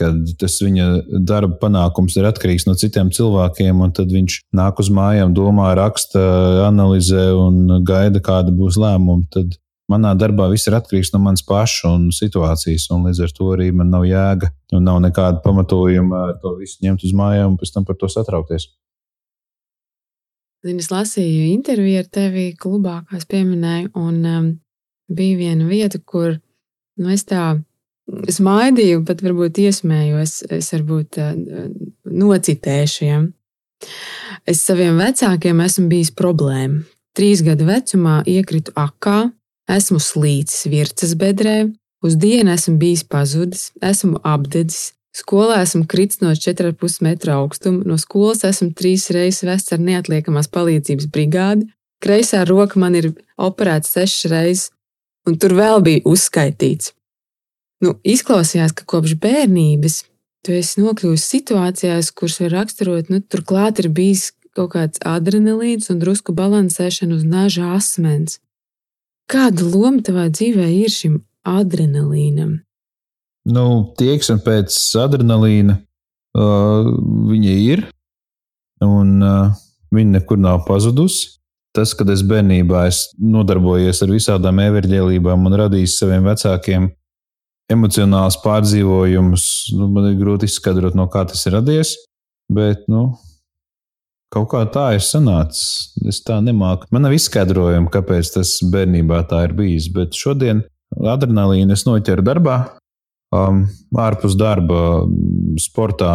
kad 0.00 0.34
tas 0.40 0.56
viņa 0.62 0.86
darba 1.26 1.58
panākums 1.60 2.16
ir 2.18 2.28
atkarīgs 2.28 2.66
no 2.68 2.76
citiem 2.78 3.10
cilvēkiem, 3.14 3.82
un 3.84 3.92
tad 3.96 4.12
viņš 4.12 4.36
nāk 4.56 4.80
uz 4.82 4.90
mājām, 4.94 5.34
domā, 5.36 5.72
raksta, 5.78 6.22
analizē 6.68 7.30
un 7.36 7.82
gaida, 7.86 8.22
kāda 8.24 8.54
būs 8.54 8.78
lēmuma. 8.80 9.26
Tad 9.34 9.58
manā 9.90 10.14
darbā 10.18 10.48
viss 10.52 10.70
ir 10.70 10.78
atkarīgs 10.78 11.12
no 11.14 11.22
manas 11.24 11.44
paša 11.46 11.90
un 11.90 12.08
situācijas, 12.14 12.88
un 12.94 13.08
līdz 13.08 13.24
ar 13.26 13.34
to 13.36 13.50
arī 13.56 13.70
man 13.74 13.90
nav 13.92 14.06
jēga 14.08 14.52
un 14.76 14.86
nav 14.86 15.00
nekāda 15.02 15.42
pamatojuma 15.44 16.28
to 16.42 16.54
visu 16.60 16.84
ņemt 16.86 17.04
uz 17.08 17.16
mājām 17.16 17.54
un 17.54 17.58
pēc 17.60 17.74
tam 17.74 17.88
par 17.88 17.98
to 18.00 18.10
satraukties. 18.12 18.70
Zini, 20.60 20.82
es 20.82 20.90
lasīju 20.92 21.46
interviju 21.54 22.02
ar 22.02 22.08
tevi 22.12 22.50
klubā, 22.60 23.00
kā 23.08 23.16
es 23.16 23.24
pieminēju, 23.30 23.92
un 23.96 24.16
um, 24.28 24.48
bija 25.08 25.38
viena 25.38 25.68
vieta, 25.68 26.00
kur 26.04 26.34
nu, 27.00 27.08
es 27.14 27.24
tā 27.28 27.54
smaidīju, 28.28 29.04
pat 29.08 29.22
varbūt 29.24 29.62
iesmējos, 29.62 30.42
es 30.52 30.70
varbūt 30.74 31.20
uh, 31.22 31.32
nocitēšu. 32.04 33.00
Ja? 33.08 33.22
Es 34.48 34.60
saviem 34.66 35.00
vecākiem 35.00 35.64
esmu 35.64 35.88
bijis 35.90 36.12
problēma. 36.16 36.84
Trīs 37.16 37.40
gadu 37.42 37.66
vecumā 37.66 38.20
iekritu 38.28 38.74
akā, 38.78 39.30
esmu 39.70 39.98
slīcis 40.02 40.68
virces 40.70 41.16
bedrē, 41.18 41.70
uz 42.04 42.16
dienu 42.20 42.52
esmu 42.52 42.76
bijis 42.80 43.02
pazudis, 43.08 43.70
esmu 43.80 44.20
apdedzis, 44.26 44.92
Skolā 45.16 45.62
esmu 45.64 45.88
kritis 45.90 46.20
no 46.22 46.30
4,5 46.36 47.02
metra 47.02 47.40
augstuma, 47.40 47.82
no 47.86 47.98
skolas 47.98 48.44
esmu 48.46 48.70
trīs 48.78 49.08
reizes 49.10 49.42
vests 49.46 49.74
ar 49.74 49.82
neatliekamās 49.82 50.50
palīdzības 50.54 51.08
brigādi, 51.10 51.66
kreisā 52.02 52.44
roka 52.46 52.78
man 52.78 52.94
ir 52.94 53.10
operēta 53.34 53.88
sešas 53.88 54.30
reizes, 54.30 54.68
un 55.26 55.36
tur 55.40 55.56
vēl 55.58 55.82
bija 55.82 56.04
uzskaitīts. 56.06 56.94
Nu, 57.82 57.96
izklausījās, 58.04 58.74
ka 58.76 58.86
kopš 58.86 59.16
bērnības 59.20 60.02
tu 60.44 60.54
esi 60.56 60.80
nokļuvis 60.80 61.26
situācijās, 61.34 62.12
kuras 62.16 62.38
var 62.44 62.54
raksturot, 62.60 63.10
nu, 63.10 63.20
turklāt 63.20 63.82
ir 63.82 63.90
bijis 63.92 64.30
kaut 64.56 64.74
kāds 64.74 65.02
adrenalīns 65.06 65.90
un 65.92 66.00
drusku 66.02 66.34
balansēšana 66.36 67.18
uz 67.18 67.26
naža 67.26 67.74
asmens. 67.76 68.38
Kāda 69.30 69.66
loma 69.66 70.02
tavā 70.06 70.28
dzīvē 70.30 70.66
ir 70.80 70.90
šim 70.92 71.20
adrenalīnam? 71.46 72.60
Nu, 73.48 73.64
tieksme 73.98 74.40
pēc 74.44 74.76
adrenalīna 75.00 75.78
uh, 75.80 76.90
viņa 77.30 77.56
ir, 77.64 77.84
un 78.84 79.18
uh, 79.24 79.60
viņa 79.94 80.18
nekur 80.18 80.40
nav 80.40 80.64
pazudusi. 80.68 81.36
Tas, 81.70 81.92
kad 81.94 82.08
es 82.10 82.24
bērnībā 82.26 82.88
es 82.88 83.04
nodarbojos 83.14 84.02
ar 84.02 84.10
visādām 84.10 84.58
everģēlībām 84.58 85.44
un 85.46 85.54
radīju 85.60 85.90
saviem 85.92 86.26
vecākiem 86.26 86.88
emocionāls 87.70 88.40
pārdzīvojums, 88.42 89.44
nu, 89.78 89.86
man 89.94 90.08
ir 90.10 90.16
grūti 90.18 90.48
izskaidrot, 90.50 90.96
no 90.98 91.06
kā 91.12 91.22
tas 91.30 91.44
ir 91.46 91.54
radies. 91.54 91.94
Bet, 92.50 92.82
nu, 92.90 93.12
kaut 94.34 94.48
kā 94.50 94.64
tā 94.74 94.88
ir 94.96 95.04
sanācis. 95.06 95.94
Es 96.10 96.18
tā 96.26 96.40
nemāku. 96.42 96.88
Man 96.90 97.06
nav 97.06 97.14
izskaidrojumi, 97.14 97.90
kāpēc 97.94 98.34
tas 98.34 98.56
bērnībā 98.72 99.22
tā 99.30 99.44
ir 99.46 99.54
bijis. 99.58 99.86
Bet 99.94 100.18
šodien 100.18 100.64
adrenalīnu 100.98 101.74
es 101.76 101.86
noķeru 101.86 102.26
darbā, 102.26 102.56
um, 103.34 103.64
ārpus 103.96 104.36
darba, 104.38 105.04
sportā, 105.60 106.12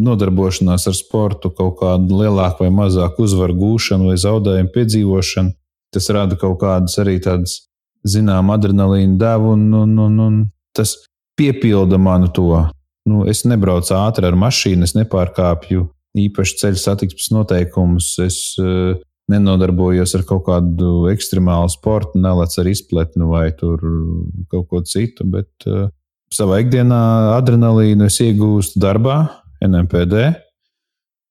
nodarbošanās 0.00 0.86
ar 0.88 0.96
sportu, 0.96 1.50
kaut 1.52 1.80
kādu 1.80 2.20
lielāku 2.22 2.64
vai 2.64 2.72
mazāku 2.72 3.26
uzvaru 3.26 3.56
gūšanu 3.58 4.12
vai 4.12 4.18
zaudējumu 4.20 4.72
piedzīvošanu. 4.74 5.54
Tas 5.90 6.06
rada 6.14 6.38
kaut 6.38 6.60
kādas 6.62 6.94
arī 7.02 7.18
tādas, 7.22 7.64
zinām, 8.06 8.52
adrenalīna 8.54 9.18
devu, 9.20 9.54
un, 9.56 9.66
un, 9.82 9.96
un, 10.06 10.20
un 10.24 10.36
tas 10.76 10.94
piepilda 11.36 11.98
manu 12.00 12.30
to. 12.32 12.62
Nu, 13.08 13.24
es 13.28 13.42
nebraucu 13.48 13.96
ātri 13.98 14.28
ar 14.28 14.36
mašīnu, 14.38 14.86
es 14.86 14.94
nepārkāpju 14.96 15.88
īpaši 16.20 16.58
ceļu 16.62 16.80
satiksmes 16.80 17.30
noteikumus. 17.34 18.12
Es 18.22 18.38
uh, 18.62 18.94
nenodarbojos 19.30 20.14
ar 20.18 20.24
kaut 20.28 20.44
kādu 20.48 21.08
ekstremālu 21.12 21.70
sportu, 21.72 22.20
nelec 22.22 22.56
ar 22.60 22.70
izpletni 22.70 23.28
vai 23.28 23.48
kaut 23.56 24.66
ko 24.70 24.82
citu, 24.86 25.26
bet 25.26 25.50
uh, 25.68 25.88
savā 26.34 26.60
ikdienā 26.62 27.00
adrenalīnu 27.36 28.06
es 28.06 28.20
iegūstu 28.22 28.80
darbā, 28.82 29.24
NMPD, 29.64 30.30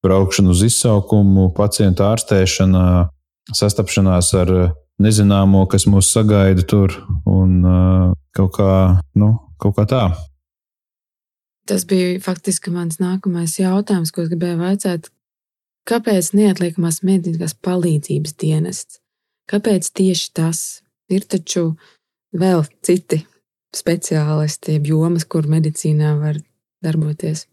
braukšanu 0.03 0.53
uz 0.53 0.63
izsaukumu, 0.67 1.49
pacientu 1.55 2.05
ārstēšana, 2.07 2.83
sastapšanās 3.55 4.31
ar 4.39 4.53
nezināmo, 5.01 5.63
kas 5.71 5.87
mūs 5.89 6.11
sagaida 6.13 6.65
tur, 6.67 6.95
un 7.27 7.61
kaut 8.35 8.51
kā, 8.57 8.73
nu, 9.19 9.33
kaut 9.61 9.77
kā 9.79 9.87
tā. 9.89 10.03
Tas 11.69 11.85
bija 11.85 12.19
faktiski 12.23 12.73
mans 12.73 12.99
nākamais 13.01 13.59
jautājums, 13.59 14.11
ko 14.11 14.25
es 14.25 14.31
gribēju 14.31 14.59
vaicāt. 14.61 15.09
Kāpēc 15.89 16.31
neatliekamās 16.37 17.01
medicīnas 17.05 17.55
palīdzības 17.65 18.35
dienests? 18.41 18.99
Kāpēc 19.49 19.89
tieši 19.97 20.31
tas? 20.37 20.59
Ir 21.09 21.23
taču 21.25 21.71
vēl 22.37 22.65
citi 22.85 23.23
speciālisti, 23.75 24.79
jomas, 24.85 25.25
kur 25.29 25.47
medicīnā 25.49 26.15
var 26.19 26.39
darboties? 26.83 27.45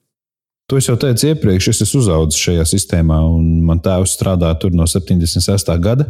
To 0.67 0.79
es 0.81 0.89
jau 0.89 0.97
teicu 0.99 1.31
iepriekš, 1.31 1.69
es 1.71 1.83
esmu 1.85 2.01
uzaugusi 2.03 2.43
šajā 2.49 2.65
sistēmā, 2.67 3.21
un 3.31 3.61
man 3.67 3.79
tēvs 3.83 4.17
strādā 4.17 4.51
tur 4.59 4.75
no 4.75 4.89
76. 4.91 5.71
gada 5.83 6.09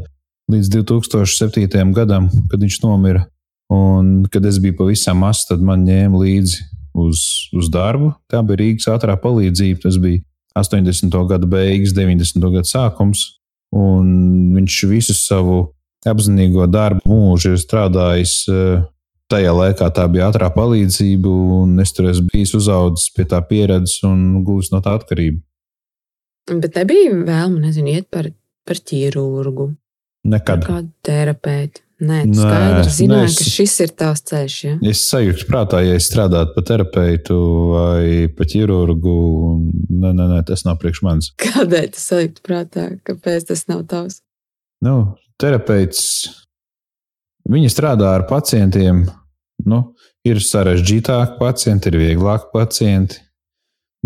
līdz 0.53 0.71
2007. 0.79 1.93
gadam, 1.93 2.31
kad 2.51 2.63
viņš 2.63 2.79
nomira. 2.85 3.27
Un, 3.73 4.23
kad 4.31 4.45
es 4.47 4.61
biju 4.63 4.77
pavisam 4.79 5.19
mazs, 5.25 5.47
tad 5.49 5.63
man 5.65 5.83
ņēma 5.85 6.21
līdzi 6.23 6.63
uz, 6.97 7.23
uz 7.57 7.71
darbu. 7.73 8.13
Tā 8.31 8.43
bija 8.47 8.63
Rīgas 8.63 8.89
ātrā 8.95 9.17
palīdzība. 9.21 9.83
Tas 9.83 9.99
bija 10.01 10.23
80. 10.57 11.17
gada 11.29 11.49
beigas, 11.51 11.95
90. 11.97 12.47
gada 12.55 12.69
sākums. 12.69 13.27
Un 13.75 14.55
viņš 14.55 14.77
visu 14.89 15.17
savu 15.19 15.65
apzinīgo 16.07 16.69
darbu 16.71 17.03
mūžu 17.11 17.57
ir 17.57 17.61
strādājis 17.61 18.37
eh, 18.49 18.85
tajā 19.33 19.53
laikā 19.57 19.89
tā 19.95 20.07
bija 20.13 20.31
ātrā 20.31 20.51
palīdzība, 20.55 21.33
un 21.61 21.81
es 21.83 21.93
tur 21.97 22.11
esmu 22.11 22.31
bijis 22.33 22.55
uzaugusi 22.59 23.13
pie 23.17 23.27
tā 23.31 23.41
pieredzes 23.47 24.05
un 24.07 24.45
gūs 24.47 24.73
no 24.75 24.83
tā 24.85 24.97
atkarību. 25.01 25.43
Bet 26.47 26.79
nebija 26.79 27.11
vēlme, 27.11 27.65
nezinu, 27.65 27.97
iet 27.97 28.07
par, 28.15 28.31
par 28.67 28.79
ķīrurgu. 28.79 29.73
Nekad. 30.31 30.63
Kādu 30.67 30.93
terapeitu. 31.07 31.83
Nē, 31.97 32.27
tu 32.29 32.37
skaidri 32.37 32.91
zināji, 32.93 33.29
es, 33.31 33.37
ka 33.41 33.45
šis 33.49 33.75
ir 33.81 33.93
tavs 33.97 34.21
ceļš. 34.29 34.57
Ja? 34.67 34.73
Es 34.91 35.01
sajūtu 35.09 35.47
prātā, 35.49 35.81
ja 35.81 35.95
es 35.97 36.11
strādātu 36.11 36.53
par 36.53 36.67
terapeitu 36.69 37.37
vai 37.73 38.27
par 38.37 38.51
ķirurgu. 38.53 39.15
Nē, 39.97 40.11
nē, 40.11 40.27
nē, 40.35 40.43
tas 40.51 40.67
nav 40.67 40.77
priekš 40.83 41.01
manis. 41.07 41.31
Kādēļ 41.41 41.89
tas 41.95 42.09
sajūta 42.13 42.45
prātā? 42.45 42.85
Kāpēc 43.09 43.49
tas 43.49 43.65
nav 43.73 43.87
tavs? 43.89 44.21
Nu, 44.85 45.17
terapeits 45.41 46.03
Viņi 47.47 47.71
strādā 47.71 48.17
ar 48.17 48.27
pacientiem. 48.27 49.05
Nu, 49.67 49.79
ir 50.27 50.41
sarežģītāki 50.43 51.39
pacienti, 51.41 51.91
ir 51.91 52.01
vieglāki 52.01 52.51
pacienti, 52.53 53.21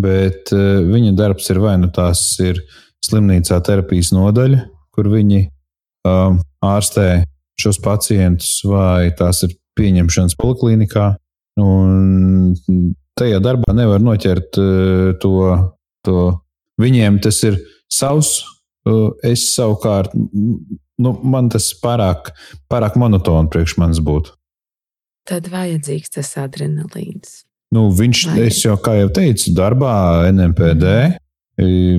bet 0.00 0.52
uh, 0.54 0.85
viņa 0.87 1.14
darbs 1.18 1.49
ir 1.52 1.61
vai 1.62 1.75
nu 1.80 1.90
tās 1.94 2.23
ir 2.44 2.61
slimnīcā 3.04 3.59
terapijas 3.66 4.12
nodaļa, 4.14 4.61
kur 4.94 5.09
viņi 5.11 5.40
uh, 5.47 6.37
ārstē 6.64 7.09
šos 7.61 7.80
pacientus, 7.82 8.61
vai 8.68 9.11
tās 9.16 9.42
ir 9.47 9.56
pieņemšanas 9.80 10.37
poliklinikā. 10.40 11.11
Un 11.61 12.54
tajā 13.18 13.40
darbā 13.42 13.75
nevar 13.76 14.04
noķert 14.04 14.61
uh, 14.61 15.11
to, 15.20 15.35
to. 16.06 16.30
Viņiem 16.80 17.18
tas 17.25 17.42
ir 17.44 17.59
savs. 17.92 18.38
Uh, 18.88 19.11
es 19.26 19.50
savukārt 19.52 20.14
nu, 21.00 21.14
man 21.25 21.50
tas 21.52 21.71
pārāk, 21.83 22.33
pārāk 22.71 22.99
monotoni 23.00 23.50
priekš 23.52 23.76
manis 23.80 24.02
būtu. 24.04 24.37
Tad 25.28 25.49
vajadzīgs 25.52 26.12
tas 26.16 26.33
adrenalīns. 26.40 27.42
Nu, 27.75 27.87
viņš, 27.95 28.25
Vajag. 28.33 28.47
es 28.50 28.62
jau, 28.64 28.75
kā 28.83 28.97
jau 28.99 29.11
teicu, 29.14 29.52
darbā 29.54 29.95
NMPD. 30.33 30.95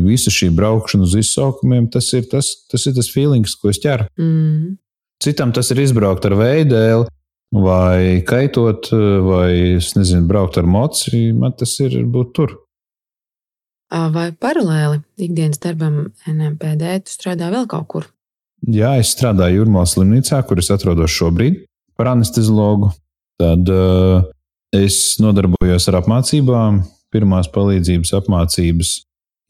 Visa 0.03 0.31
šī 0.34 0.50
braukšana 0.58 1.05
uz 1.05 1.13
izsaukumiem, 1.20 1.86
tas 1.93 2.08
ir 2.17 2.25
tas, 2.31 2.50
tas, 2.72 2.88
ir 2.89 2.96
tas 2.98 3.12
feelings, 3.13 3.53
ko 3.55 3.70
es 3.72 3.79
ķeru. 3.79 4.08
Mm. 4.20 4.75
Citam 5.22 5.53
tas 5.53 5.70
ir 5.72 5.84
izbraukt 5.84 6.25
ar 6.25 6.34
veidēli, 6.39 7.05
vai 7.53 8.24
kaitot, 8.27 8.89
vai, 9.27 9.77
es 9.77 9.93
nezinu, 9.96 10.25
braukt 10.27 10.58
ar 10.58 10.65
moci. 10.65 11.29
Man 11.38 11.53
tas 11.55 11.77
ir 11.86 12.00
būt 12.10 12.34
tur. 12.36 12.58
Vai 13.91 14.31
paralēli 14.31 15.01
ikdienas 15.20 15.60
darbam 15.62 16.08
NMPD 16.25 16.98
tu 17.05 17.13
strādā 17.13 17.51
vēl 17.53 17.67
kaut 17.70 17.88
kur? 17.91 18.10
Jā, 18.70 18.94
es 19.01 19.15
strādāju 19.15 19.63
Jurmālas 19.63 19.96
slimnīcā, 19.96 20.41
kur 20.46 20.62
es 20.62 20.70
atrodos 20.74 21.13
šobrīd, 21.15 21.63
par 21.98 22.12
anesteziologu. 22.12 22.91
Tad 23.41 23.70
uh, 23.74 24.22
es 24.75 25.18
nodarbojos 25.22 25.88
ar 25.89 26.01
apmācībām, 26.03 26.84
pirmās 27.12 27.50
palīdzības 27.51 28.13
apmācības 28.20 28.94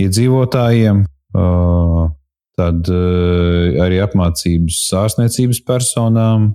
iedzīvotājiem, 0.01 1.03
uh, 1.35 2.07
tad 2.55 2.87
uh, 2.87 3.83
arī 3.83 3.99
apmācības 4.05 4.79
ārstniecības 5.03 5.63
personām, 5.67 6.53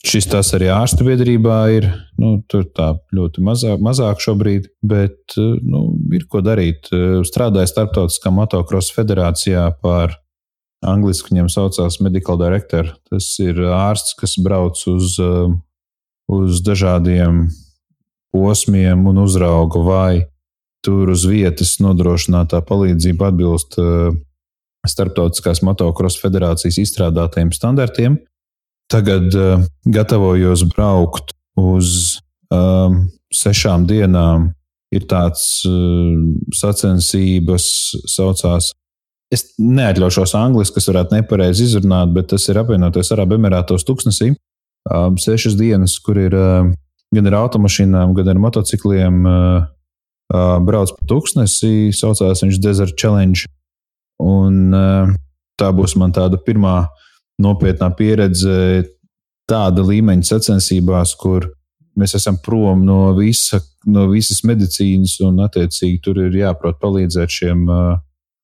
Šis 0.00 0.30
tas 0.32 0.48
arī 0.56 0.70
ārstu 0.72 1.04
biedrībā 1.04 1.58
ir. 1.76 1.86
Nu, 2.16 2.38
tur 2.48 2.64
tā 2.72 2.94
ļoti 3.12 3.42
mazāk, 3.44 3.82
mazāk 3.84 4.22
šobrīd, 4.24 4.70
bet 4.80 5.36
nu, 5.36 5.82
ir 6.16 6.24
ko 6.30 6.40
darīt. 6.44 6.88
Strādāju 7.28 7.68
Startautiskā 7.68 8.32
motocross 8.32 8.94
federācijā 8.96 9.66
par 9.84 10.16
angļuiski 10.86 11.34
viņam 11.34 11.50
saucās 11.52 12.00
medical 12.04 12.38
director. 12.40 12.94
Tas 13.10 13.32
ir 13.42 13.60
ārsts, 13.68 14.16
kas 14.18 14.36
brauc 14.40 14.80
uz, 14.90 15.18
uz 16.30 16.62
dažādiem 16.64 17.46
posmiem 18.32 19.06
un 19.10 19.20
uzrauga, 19.20 19.82
vai 19.84 20.12
tur 20.84 21.12
uz 21.12 21.26
vietas 21.28 21.76
nodrošinātā 21.82 22.62
palīdzība 22.64 23.32
atbilst 23.32 23.76
Startautiskās 24.88 25.60
motocross 25.60 26.16
federācijas 26.22 26.78
izstrādātajiem 26.80 27.50
standartiem. 27.52 28.16
Tagad 28.90 29.28
uh, 29.36 29.66
gatavojos 29.84 30.64
braukt 30.72 31.34
uz 31.60 32.16
um, 32.48 33.04
sešām 33.28 33.84
dienām. 33.90 34.50
Ir 34.90 35.04
tāds 35.10 35.60
uh, 35.68 36.16
sacensības, 36.56 37.66
saucās. 38.08 38.72
Es 39.30 39.44
neatļaušos 39.62 40.34
angļuiski, 40.34 40.74
kas 40.80 40.88
varētu 40.90 41.14
nepareizi 41.20 41.68
izrunāt, 41.68 42.10
bet 42.14 42.32
tas 42.32 42.48
ir 42.50 42.58
apvienoties 42.58 43.12
Arābu 43.14 43.36
Emirātos 43.38 43.86
tūkstnesī. 43.86 44.32
Um, 44.90 45.18
sešas 45.22 45.54
dienas, 45.58 45.94
kur 46.02 46.18
ir 46.18 46.34
uh, 46.34 46.70
gan 47.14 47.30
ar 47.30 47.36
automašīnām, 47.44 48.14
gan 48.16 48.32
ar 48.32 48.40
motocikliem, 48.42 49.20
uh, 49.28 49.68
uh, 50.34 50.56
brauc 50.66 50.96
pa 50.96 51.06
tūkstnesi. 51.12 51.92
Saucās 51.94 52.42
viņš 52.42 52.58
Desert 52.64 52.98
Challenge. 52.98 53.46
Un 54.20 54.74
uh, 54.74 55.14
tā 55.60 55.70
būs 55.78 55.94
man 56.00 56.10
tāda 56.16 56.40
pirmā 56.42 56.88
nopietnā 57.40 57.92
pieredze 57.96 58.82
tāda 59.50 59.86
līmeņa 59.86 60.26
sacensībās, 60.26 61.14
kur 61.18 61.52
mēs 61.98 62.18
esam 62.18 62.36
prom 62.42 62.82
no, 62.86 63.12
visa, 63.14 63.62
no 63.86 64.08
visas 64.10 64.42
medicīnas, 64.46 65.20
un 65.22 65.38
attiecīgi 65.46 66.02
tur 66.02 66.18
ir 66.26 66.34
jāprot 66.42 66.82
palīdzēt 66.82 67.38
šiem 67.40 67.66
uh, 67.70 67.98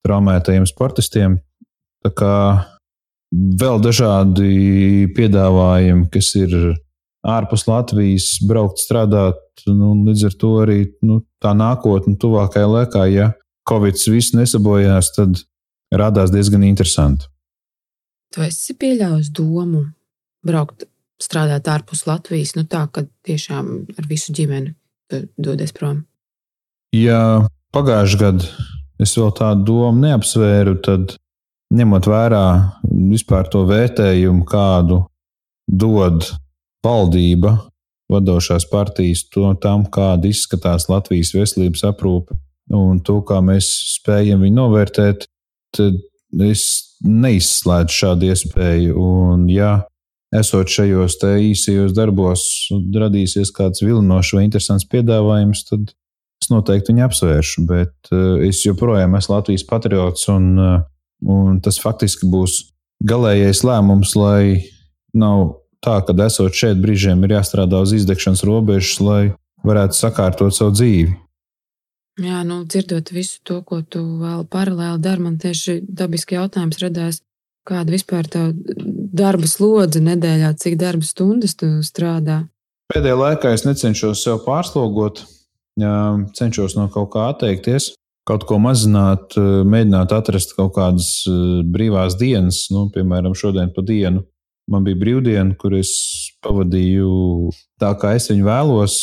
traumētajiem 0.07 0.67
sportistiem. 0.71 1.39
Tā 2.07 2.13
kā 2.15 2.35
vēl 3.35 3.81
dažādi 3.83 5.07
piedāvājumi, 5.17 6.07
kas 6.13 6.33
ir 6.39 6.55
ārpus 7.27 7.67
Latvijas, 7.67 8.37
braukt 8.47 8.81
strādāt, 8.83 9.41
nu, 9.67 9.95
līdz 10.07 10.29
ar 10.29 10.37
to 10.39 10.53
arī 10.63 10.79
nu, 11.07 11.21
tā 11.43 11.53
nākotne 11.57 12.15
tuvākajā 12.23 12.69
laikā, 12.71 13.07
ja 13.11 13.33
Covid 13.67 13.99
viss 14.13 14.35
nesabojās, 14.37 15.11
tad 15.17 15.43
radās 15.95 16.31
diezgan 16.35 16.63
interesanti. 16.67 17.27
Tu 18.35 18.45
esi 18.47 18.77
pieļāvis 18.79 19.33
domu 19.35 19.89
braukt, 20.47 20.87
strādāt 21.23 21.67
ārpus 21.73 22.05
Latvijas, 22.07 22.55
nu 22.59 22.67
tā, 22.69 22.85
ka 22.93 23.07
tiešām 23.27 23.73
ar 23.97 24.09
visu 24.11 24.35
ģimeni 24.37 24.75
dodies 25.39 25.73
prom. 25.75 26.05
Ja 26.95 27.49
pagājušajā 27.75 28.21
gadā 28.23 28.76
es 29.03 29.15
vēl 29.19 29.33
tādu 29.37 29.67
domu 29.69 30.05
neapsvēru, 30.07 30.77
tad 30.85 31.17
ņemot 31.77 32.09
vērā 32.11 32.47
vispār 33.11 33.49
to 33.53 33.65
vērtējumu, 33.69 34.45
kādu 34.49 35.03
dod 35.67 36.29
valdība, 36.87 37.57
vadošās 38.13 38.69
partijas, 38.71 39.25
to 39.35 39.49
tam, 39.63 39.87
kāda 39.91 40.31
izskatās 40.31 40.87
Latvijas 40.91 41.35
veselības 41.35 41.83
aprūpe 41.91 42.37
un 42.75 43.01
to, 43.05 43.21
kā 43.27 43.41
mēs 43.45 43.69
spējam 43.97 44.43
viņu 44.45 44.59
novērtēt, 44.59 45.27
tad 45.77 45.99
es 46.47 46.65
neizslēdzu 47.07 47.95
šādu 47.95 48.31
iespēju. 48.31 48.97
Un, 48.97 49.47
ja 49.51 49.87
esot 50.35 50.71
šajos 50.73 51.19
īsajos 51.23 51.95
darbos, 51.97 52.47
radīsies 52.95 53.53
kāds 53.55 53.85
vilinošs 53.85 54.35
vai 54.37 54.47
interesants 54.47 54.89
piedāvājums, 54.91 55.65
tad 55.71 55.93
es 56.47 56.53
noteikti 56.55 56.95
viņu 56.95 57.05
apsvēršu. 57.09 57.67
Bet 57.67 58.13
uh, 58.15 58.39
es 58.47 58.63
joprojām 58.67 59.19
esmu 59.19 59.37
Latvijas 59.37 59.67
patriots, 59.67 60.29
un, 60.33 60.49
uh, 60.55 60.81
un 61.27 61.61
tas 61.65 61.81
faktiski 61.83 62.31
būs 62.31 62.61
galīgais 63.07 63.65
lēmums, 63.67 64.15
lai 64.17 64.63
nav 65.17 65.59
tā, 65.85 65.99
ka 66.07 66.15
esot 66.27 66.55
šeit 66.57 66.81
brīžiem 66.83 67.27
ir 67.27 67.37
jāstrādā 67.37 67.83
uz 67.83 67.93
izdegšanas 67.97 68.45
robežas, 68.47 68.97
lai 69.03 69.23
varētu 69.67 69.99
sakārtot 69.99 70.55
savu 70.55 70.75
dzīvi. 70.77 71.15
Jā, 72.23 72.41
nu, 72.49 72.63
dzirdot 72.65 73.13
visu 73.13 73.43
to, 73.45 73.61
ko 73.67 73.83
tu 73.85 74.01
vēl 74.23 74.47
paralēli 74.49 75.03
dari, 75.05 75.21
man 75.21 75.37
tieši 75.37 75.83
dabiski 75.85 76.39
jautājums 76.39 76.79
radās, 76.81 77.21
kāda 77.69 77.93
vispār 77.93 78.29
tā 78.31 78.47
darba 78.57 79.49
slodze 79.51 80.01
nedēļā, 80.01 80.55
cik 80.57 80.79
darba 80.81 81.05
stundas 81.05 81.59
tu 81.61 81.69
strādā? 81.85 82.47
Pēdējā 82.95 83.19
laikā 83.21 83.53
es 83.53 83.67
necenšos 83.67 84.23
sev 84.23 84.41
pārslogot, 84.47 85.27
cenšos 85.77 86.77
no 86.77 86.89
kaut 86.93 87.11
kā 87.13 87.29
atteikties, 87.33 87.93
kaut 88.27 88.47
ko 88.49 88.59
mazināt, 88.59 89.37
mēģināt 89.37 90.15
atrast 90.17 90.57
kaut 90.57 90.75
kādas 90.77 91.25
brīvās 91.73 92.17
dienas, 92.19 92.67
nu, 92.75 92.89
piemēram, 92.95 93.37
šodien 93.37 93.73
pa 93.75 93.85
dienu. 93.87 94.25
Man 94.67 94.83
bija 94.83 94.99
brīvdiena, 94.99 95.55
kur 95.55 95.77
es 95.79 95.93
pavadīju 96.43 97.53
tā, 97.79 97.93
kā 98.01 98.17
es 98.19 98.27
viņu 98.33 98.47
vēlos. 98.49 98.97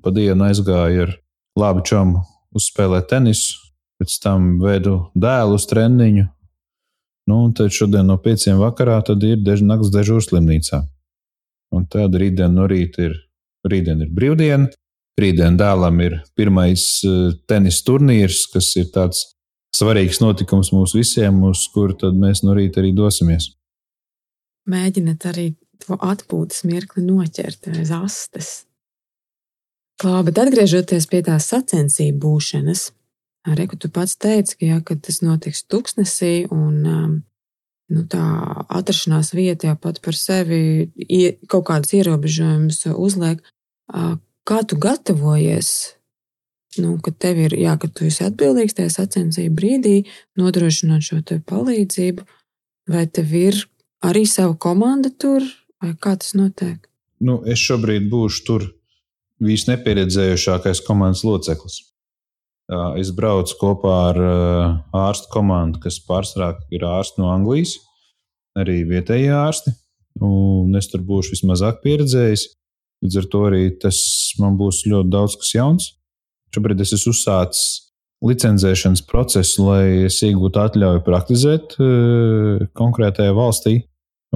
Pa 0.00 0.12
dienu 0.16 0.46
aizgāju 0.46 1.02
ar 1.04 1.16
labi 1.60 1.84
čomu 1.84 2.22
uzspēlēt 2.56 3.10
tenisu, 3.10 3.58
pēc 4.00 4.16
tam 4.24 4.54
vedu 4.62 5.10
dēlu 5.12 5.58
uz 5.58 5.66
treniņu. 5.68 6.24
Nu, 7.28 7.42
un 7.44 7.52
tad 7.54 7.74
šodien 7.76 8.08
no 8.08 8.16
pieciem 8.18 8.56
vakarā 8.58 9.02
ir 9.12 9.42
dež, 9.44 9.60
naktas 9.62 9.92
dežūra 9.92 10.24
slimnīcā. 10.24 10.80
Un 11.76 11.84
tad 11.86 12.16
rītdien 12.16 12.56
no 12.56 12.64
rīta 12.66 13.10
ir, 13.10 13.18
rītdien 13.68 14.00
ir 14.02 14.10
brīvdiena. 14.10 14.72
Rītdien 15.20 15.56
dēlam 15.58 15.98
ir 16.04 16.20
pirmais 16.38 16.84
uh, 17.08 17.32
tenis 17.50 17.82
turnīrs, 17.84 18.46
kas 18.52 18.70
ir 18.80 18.90
tāds 18.94 19.26
svarīgs 19.76 20.20
notikums 20.22 20.72
mums 20.74 20.94
visiem, 20.96 21.42
uz 21.48 21.66
kuru 21.74 22.12
mēs 22.16 22.44
no 22.46 22.54
rīta 22.56 22.82
arī 22.82 22.92
dosimies. 22.96 23.50
Mēģiniet 24.70 25.26
arī 25.30 25.46
to 25.80 25.96
atpūtas 25.96 26.64
mirkli 26.68 27.04
noķert 27.04 27.70
aiz 27.72 27.92
astes. 27.94 28.50
Labi, 30.00 30.30
bet 30.30 30.38
atgriežoties 30.46 31.06
pie 31.10 31.20
tās 31.26 31.50
sacensību 31.52 32.20
būšanas, 32.22 32.86
arī 33.52 33.66
tu 33.74 33.90
pats 33.92 34.16
teici, 34.16 34.56
ka, 34.56 34.68
ja, 34.68 34.78
ka 34.80 34.96
tas 34.96 35.20
notiks 35.20 35.66
tuksnesī 35.68 36.46
un 36.48 36.78
um, 36.88 37.12
nu, 37.92 38.04
tā 38.08 38.22
atrašanās 38.80 39.34
vieta 39.36 39.70
jau 39.70 39.76
pat 39.80 40.00
par 40.04 40.16
sevi 40.16 40.88
kaut 41.50 41.66
kādas 41.68 41.92
ierobežojumus 41.96 42.86
uzliek. 42.94 43.44
Kā 44.50 44.64
tu 44.66 44.74
gatavojies? 44.82 45.94
Nu, 46.82 46.96
kad 47.02 47.14
tev 47.22 47.38
ir, 47.38 47.54
jā, 47.54 47.76
ka 47.78 47.86
tu 47.86 48.08
esi 48.08 48.24
atbildīgs 48.26 48.74
tajā 48.74 48.90
sacensību 48.96 49.54
brīdī, 49.54 49.94
nodrošināt 50.38 51.06
šo 51.06 51.20
palīdzību, 51.46 52.26
vai 52.90 53.04
tev 53.06 53.34
ir 53.38 53.58
arī 54.02 54.24
sava 54.26 54.56
komanda 54.58 55.10
tur, 55.10 55.46
vai 55.82 55.92
kā 55.94 56.16
tas 56.18 56.34
notiek? 56.34 56.82
Nu, 57.22 57.38
es 57.46 57.62
šobrīd 57.62 58.10
būšu 58.10 58.44
tur 58.48 58.66
visnepieredzējušākais 59.44 60.82
komandas 60.86 61.22
loceklis. 61.26 61.80
Es 62.98 63.14
braucu 63.14 63.54
kopā 63.58 63.96
ar 64.10 64.20
ārstu 65.06 65.30
komandu, 65.30 65.78
kas 65.82 66.02
pārsvarā 66.06 66.56
ir 66.74 66.86
ārsti 66.86 67.22
no 67.22 67.30
Anglijas, 67.30 67.78
arī 68.58 68.82
vietējie 68.88 69.30
ārsti. 69.34 69.74
Un 70.20 70.74
es 70.78 70.90
tur 70.90 71.06
būšu 71.06 71.36
vismazāk 71.36 71.84
pieredzējis. 71.84 72.48
Līdz 73.04 73.20
ar 73.20 73.28
to 73.32 73.44
arī 73.48 73.62
tas 73.80 74.00
man 74.40 74.58
būs 74.60 74.82
ļoti 74.88 75.12
daudz 75.12 75.36
kas 75.40 75.54
jauns. 75.54 75.92
Šobrīd 76.54 76.82
es 76.84 76.92
esmu 76.96 77.14
uzsācis 77.14 77.68
licencēšanas 78.26 79.04
procesu, 79.08 79.64
lai 79.70 79.84
es 80.08 80.18
iegūtu 80.26 80.60
atļauju 80.60 81.04
praktizēt 81.06 81.78
konkrētajā 82.76 83.36
valstī. 83.36 83.78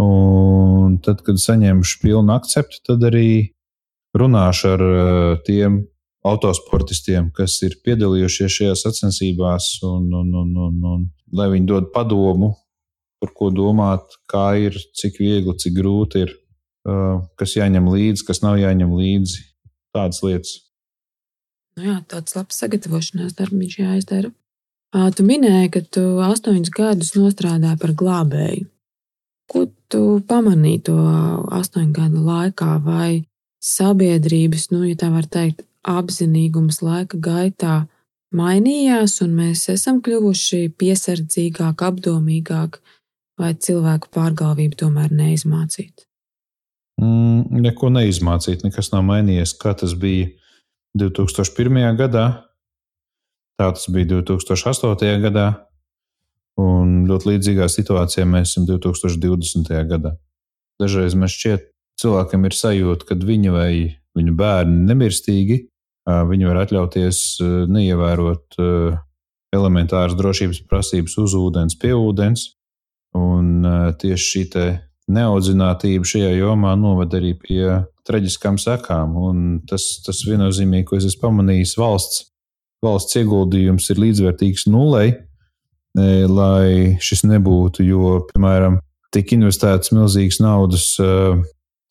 Un 0.00 0.96
tad, 1.04 1.20
kad 1.26 1.38
saņemšu 1.38 2.00
pilnu 2.02 2.32
akceptu, 2.34 2.80
tad 2.88 3.04
arī 3.06 3.54
runāšu 4.18 4.70
ar 4.74 4.84
eh, 4.86 5.36
tiem 5.46 5.82
autosportistiem, 6.24 7.28
kas 7.36 7.58
ir 7.66 7.76
piedalījušies 7.84 8.58
šajās 8.58 8.84
sacensībās, 8.86 9.68
un, 9.84 10.08
un, 10.16 10.30
un, 10.40 10.54
un, 10.66 10.78
un 10.94 11.02
lai 11.36 11.50
viņi 11.52 11.68
dod 11.68 11.90
padomu, 11.92 12.54
par 13.20 13.34
ko 13.36 13.50
domāt, 13.52 14.16
kā 14.30 14.54
ir, 14.60 14.78
cik 14.96 15.20
viegli, 15.20 15.52
cik 15.60 15.76
grūti 15.76 16.24
ir, 16.24 16.32
kas 16.84 17.56
jāņem 17.56 17.88
līdzi, 17.88 18.24
kas 18.28 18.42
nav 18.44 18.58
jāņem 18.60 18.92
līdzi. 18.92 19.42
Tādas 19.94 20.22
lietas. 20.24 20.54
Nu 21.78 21.88
jā, 21.88 21.98
tāds 22.10 22.34
labs 22.36 22.58
sagatavošanās 22.60 23.34
darbs 23.38 23.78
jāizdara. 23.78 24.30
Tu 24.94 25.26
minēji, 25.26 25.70
ka 25.74 25.80
tu 25.96 26.02
astoņus 26.22 26.70
gadus 26.74 27.14
strādāji 27.14 27.80
par 27.80 27.92
glābēju. 27.98 28.68
Ko 29.50 29.66
tu 29.90 30.20
pamanīji 30.28 30.84
to 30.88 30.98
astoņu 31.50 31.92
gadu 31.96 32.22
laikā? 32.26 32.76
Vai 32.84 33.24
sabiedrības, 33.58 34.70
nu, 34.70 34.84
ja 34.86 34.98
tā 35.00 35.10
var 35.10 35.26
teikt, 35.26 35.64
apzinīgums 35.82 36.80
laika 36.84 37.18
gaitā 37.18 37.74
mainījās, 38.34 39.18
un 39.26 39.34
mēs 39.40 39.66
esam 39.74 40.00
kļuvuši 40.04 40.68
piesardzīgāki, 40.78 41.88
apdomīgāki, 41.90 42.82
vai 43.40 43.52
cilvēku 43.66 44.14
pārgalvība 44.14 44.84
tomēr 44.84 45.14
neizmācīta? 45.14 46.06
Mm, 47.00 47.60
neko 47.64 47.90
neizmācīt, 47.94 48.64
nekas 48.66 48.92
nav 48.94 49.04
mainījies. 49.08 49.54
Kā 49.60 49.74
tas 49.78 49.94
bija 49.98 50.30
2001. 50.98 51.96
gadā, 51.98 52.26
tā 53.60 53.70
tas 53.74 53.86
bija 53.92 54.20
2008. 54.20 55.20
gadā, 55.24 55.48
un 56.60 57.04
ļoti 57.08 57.32
līdzīgā 57.32 57.68
situācijā 57.70 58.26
mēs 58.28 58.54
esam 58.54 58.68
2020. 58.70 59.70
gadā. 59.90 60.14
Dažreiz 60.80 61.14
man 61.18 61.30
šķiet, 61.30 61.70
cilvēkam 62.00 62.46
ir 62.46 62.56
sajūta, 62.56 63.08
ka 63.08 63.18
viņi 63.18 63.54
vai 63.54 63.70
viņu 64.14 64.34
bērni 64.38 64.86
nemirstīgi, 64.88 65.58
viņi 66.04 66.48
var 66.50 66.60
atļauties 66.64 67.20
neievērot 67.70 68.58
elementāras 69.54 70.16
drošības 70.18 70.64
prasības 70.68 71.16
uz 71.22 71.36
ūdens, 71.38 71.78
pie 71.80 71.94
ūdens. 71.96 72.52
Un 73.14 73.62
tieši 74.00 74.24
šī 74.26 74.42
neaudzinātība 75.12 76.08
šajā 76.08 76.30
jomā 76.38 76.74
noved 76.80 77.12
arī 77.16 77.34
pie 77.36 77.64
traģiskām 78.08 78.56
sekām. 78.60 79.16
Tas, 79.68 79.86
tas 80.04 80.22
viennozīmīgi, 80.28 80.86
ko 80.88 80.98
es 81.00 81.08
esmu 81.10 81.26
pamanījis, 81.26 81.76
valsts, 81.80 82.24
valsts 82.84 83.16
ieguldījums 83.20 83.90
ir 83.92 84.00
līdzvērtīgs 84.02 84.66
nulei, 84.72 85.14
lai 85.94 86.96
šis 87.04 87.24
nebūtu. 87.28 87.84
Jo, 87.86 88.16
piemēram, 88.32 88.80
tika 89.14 89.36
investētas 89.36 89.92
milzīgas 89.94 90.40
naudas 90.44 90.88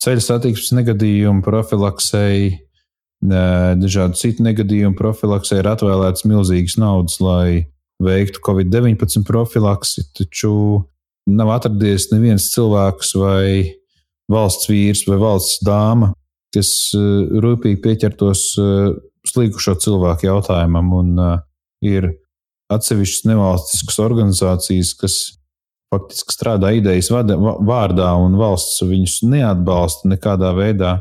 ceļu 0.04 0.22
satiksmes 0.22 0.74
negadījumu 0.76 1.42
profilaksei, 1.46 2.58
dažādu 3.24 4.18
citu 4.20 4.44
negadījumu 4.44 4.98
profilaksei 4.98 5.62
ir 5.62 5.70
atvēlēts 5.70 6.26
milzīgas 6.28 6.74
naudas, 6.82 7.20
lai 7.24 7.70
veiktu 8.04 8.42
Covid-19 8.44 9.24
profilaksi. 9.24 10.04
Taču 10.18 10.84
nav 11.30 11.54
atradies 11.54 12.10
neviens 12.12 12.50
cilvēks 12.52 13.14
vai 13.20 13.74
valsts 14.30 14.68
vīrs 14.70 15.04
vai 15.08 15.18
valsts 15.20 15.62
dāma, 15.64 16.12
kas 16.54 16.70
eh, 16.96 17.38
rūpīgi 17.44 17.80
pieķertos 17.84 18.44
eh, 18.60 18.90
slīkušo 19.28 19.76
cilvēku 19.80 20.28
jautājumam. 20.28 20.90
Un 20.92 21.12
uh, 21.16 21.36
ir 21.80 22.10
atsevišķas 22.72 23.24
nevalstiskas 23.30 23.96
organizācijas, 24.04 24.90
kas 25.00 25.14
faktiski 25.92 26.34
strādā 26.34 26.74
idejas 26.76 27.08
vārdā, 27.08 28.10
un 28.20 28.36
valsts 28.36 28.82
viņus 28.84 29.22
neatbalsta 29.30 30.10
nekādā 30.12 30.52
veidā, 30.56 30.98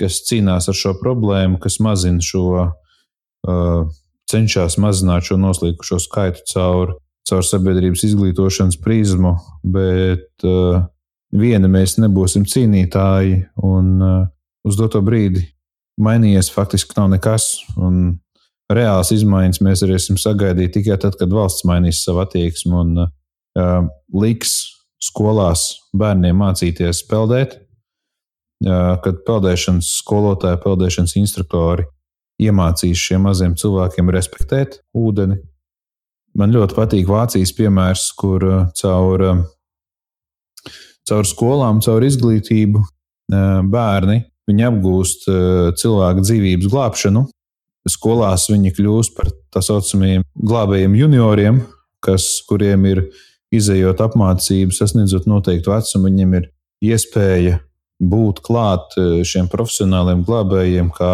kas 0.00 0.20
cīnās 0.28 0.68
ar 0.68 0.76
šo 0.76 0.92
problēmu, 1.00 1.56
kas 1.62 1.78
mazina 1.84 2.20
šo, 2.24 2.66
cenšas 4.28 4.76
mazināt 4.82 5.28
šo 5.28 5.38
noslīkušo 5.40 6.00
skaitu 6.02 6.44
caur 6.50 6.96
caur 7.28 7.44
sabiedrības 7.46 8.04
izglītošanas 8.08 8.78
prizmu, 8.84 9.34
bet 9.64 10.44
uh, 10.46 10.84
viena 11.34 11.70
mēs 11.70 11.96
nebūsim 12.02 12.44
cīnītāji, 12.48 13.40
un 13.64 13.90
uh, 14.02 14.20
uz 14.68 14.78
doto 14.80 15.00
brīdi 15.04 15.46
mainījies 16.00 16.50
faktiski 16.52 16.96
nav 16.98 17.12
nekas. 17.14 17.48
Reāls 18.72 19.12
izmaiņas 19.14 19.60
mēs 19.62 19.82
varēsim 19.84 20.18
sagaidīt 20.20 20.74
tikai 20.78 20.96
tad, 21.00 21.18
kad 21.20 21.32
valsts 21.32 21.66
mainīs 21.68 22.02
savu 22.04 22.22
attieksmi 22.24 22.78
un 22.80 22.94
uh, 23.04 23.84
liks 24.16 24.56
skolās 25.04 25.66
bērniem 25.96 26.38
mācīties 26.40 27.04
peldēt, 27.10 27.58
uh, 28.64 28.96
kad 29.04 29.20
peldēšanas 29.28 29.90
skolotāji, 30.00 30.62
peldēšanas 30.64 31.16
instruktori 31.20 31.86
iemācīs 32.42 32.98
šiem 32.98 33.28
maziem 33.28 33.54
cilvēkiem 33.58 34.10
respektēt 34.10 34.80
ūdeni, 34.96 35.38
Man 36.34 36.50
ļoti 36.50 36.74
patīk 36.74 37.10
Vācijas 37.10 37.52
piemērs, 37.54 38.08
kur 38.18 38.42
uh, 38.42 38.62
caur, 38.80 39.22
um, 39.22 39.42
caur 41.06 41.28
skolām, 41.30 41.78
caur 41.84 42.02
izglītību 42.02 42.80
uh, 42.82 43.60
bērni 43.70 44.24
apgūst 44.66 45.28
uh, 45.30 45.70
cilvēku 45.78 46.24
dzīvības 46.26 46.72
glābšanu. 46.72 47.22
Skolās 47.88 48.48
viņi 48.50 48.72
kļūst 48.74 49.14
par 49.16 49.30
tā 49.52 49.62
saucamiem 49.64 50.24
glābējiem 50.34 50.98
junioriem, 50.98 51.62
kas, 52.04 52.26
kuriem 52.48 52.84
ir 52.90 53.04
izējot 53.54 54.02
apmācību, 54.04 54.74
sasniedzot 54.74 55.28
noteiktu 55.30 55.70
vecumu, 55.70 56.08
viņiem 56.08 56.36
ir 56.40 56.50
iespēja 56.84 57.58
būt 58.02 58.40
klāt 58.44 58.96
šiem 59.28 59.46
profesionāliem 59.52 60.24
glābējiem, 60.26 60.90
kā 60.96 61.12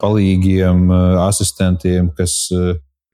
palīgiem, 0.00 0.86
asistentiem, 1.26 2.12
kas 2.16 2.46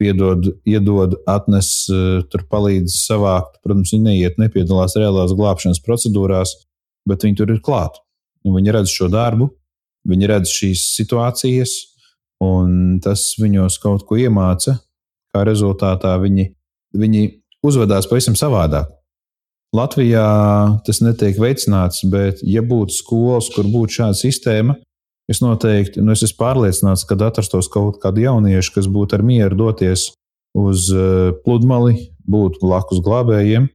piedod, 0.01 0.47
iedod, 0.67 1.17
atnes, 1.27 1.87
eh, 1.91 2.23
tur 2.31 2.45
palīdz 2.51 2.95
savākt. 3.05 3.61
Protams, 3.65 3.93
viņi 3.95 4.09
neiet, 4.09 4.39
nepiedalās 4.39 4.97
reālās 4.99 5.35
glābšanas 5.37 5.83
procedūrās, 5.85 6.55
bet 7.09 7.25
viņi 7.27 7.37
tur 7.37 7.51
ir 7.55 7.61
klāt. 7.61 8.01
Viņi 8.45 8.75
redz 8.77 8.93
šo 8.93 9.09
darbu, 9.09 9.51
viņi 10.09 10.29
redz 10.29 10.53
šīs 10.53 10.83
situācijas, 10.99 11.71
un 12.45 13.01
tas 13.01 13.35
viņos 13.41 13.81
kaut 13.81 14.05
ko 14.07 14.19
iemāca. 14.21 14.81
Kā 15.35 15.45
rezultātā 15.47 16.13
viņi, 16.21 16.53
viņi 16.95 17.23
uzvedās 17.65 18.07
pavisam 18.07 18.37
savādāk. 18.39 18.93
Latvijā 19.75 20.27
tas 20.87 21.01
netiek 21.03 21.39
veicināts, 21.41 22.05
bet, 22.07 22.39
ja 22.47 22.63
būtu 22.63 22.95
skolas, 22.95 23.49
kur 23.51 23.67
būtu 23.67 23.99
šāda 23.99 24.15
sistēma, 24.15 24.77
Es 25.31 25.41
noteikti, 25.41 26.03
nu 26.05 26.13
es 26.13 26.23
esmu 26.25 26.37
pārliecināts, 26.43 27.07
ka 27.09 27.17
atrastos 27.25 27.71
kaut 27.73 27.97
kādi 28.03 28.27
jaunieši, 28.27 28.75
kas 28.75 28.89
būtu 28.93 29.17
ar 29.17 29.25
mieru 29.25 29.57
doties 29.57 30.11
uz 30.55 30.91
eh, 30.93 31.33
pludmali, 31.45 32.11
būt 32.29 32.61
blakus 32.61 33.01
glābējiem, 33.05 33.71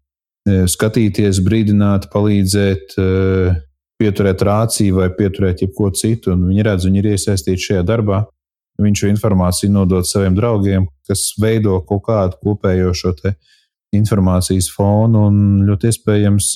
eh, 0.48 0.68
skatīties, 0.70 1.42
brīdināt, 1.46 2.06
palīdzēt, 2.14 2.94
eh, 3.02 3.58
pieturēt 4.00 4.46
rāciju 4.46 5.02
vai 5.02 5.10
pieturēt 5.10 5.66
jebko 5.66 5.90
citu. 5.98 6.36
Un 6.36 6.46
viņi 6.52 6.68
redz, 6.70 6.86
viņi 6.86 7.02
ir 7.02 7.10
iesaistīti 7.16 7.66
šajā 7.66 7.84
darbā. 7.88 8.24
Viņš 8.80 9.02
šo 9.02 9.10
informāciju 9.12 9.74
nodod 9.74 10.08
saviem 10.08 10.38
draugiem, 10.38 10.86
kas 11.10 11.34
veido 11.42 11.82
kaut 11.84 12.06
kādu 12.06 12.38
kopējo 12.46 12.94
šo 12.96 13.12
informācijas 13.92 14.70
fonu 14.72 15.26
un 15.28 15.42
ļoti 15.68 15.90
iespējams 15.90 16.54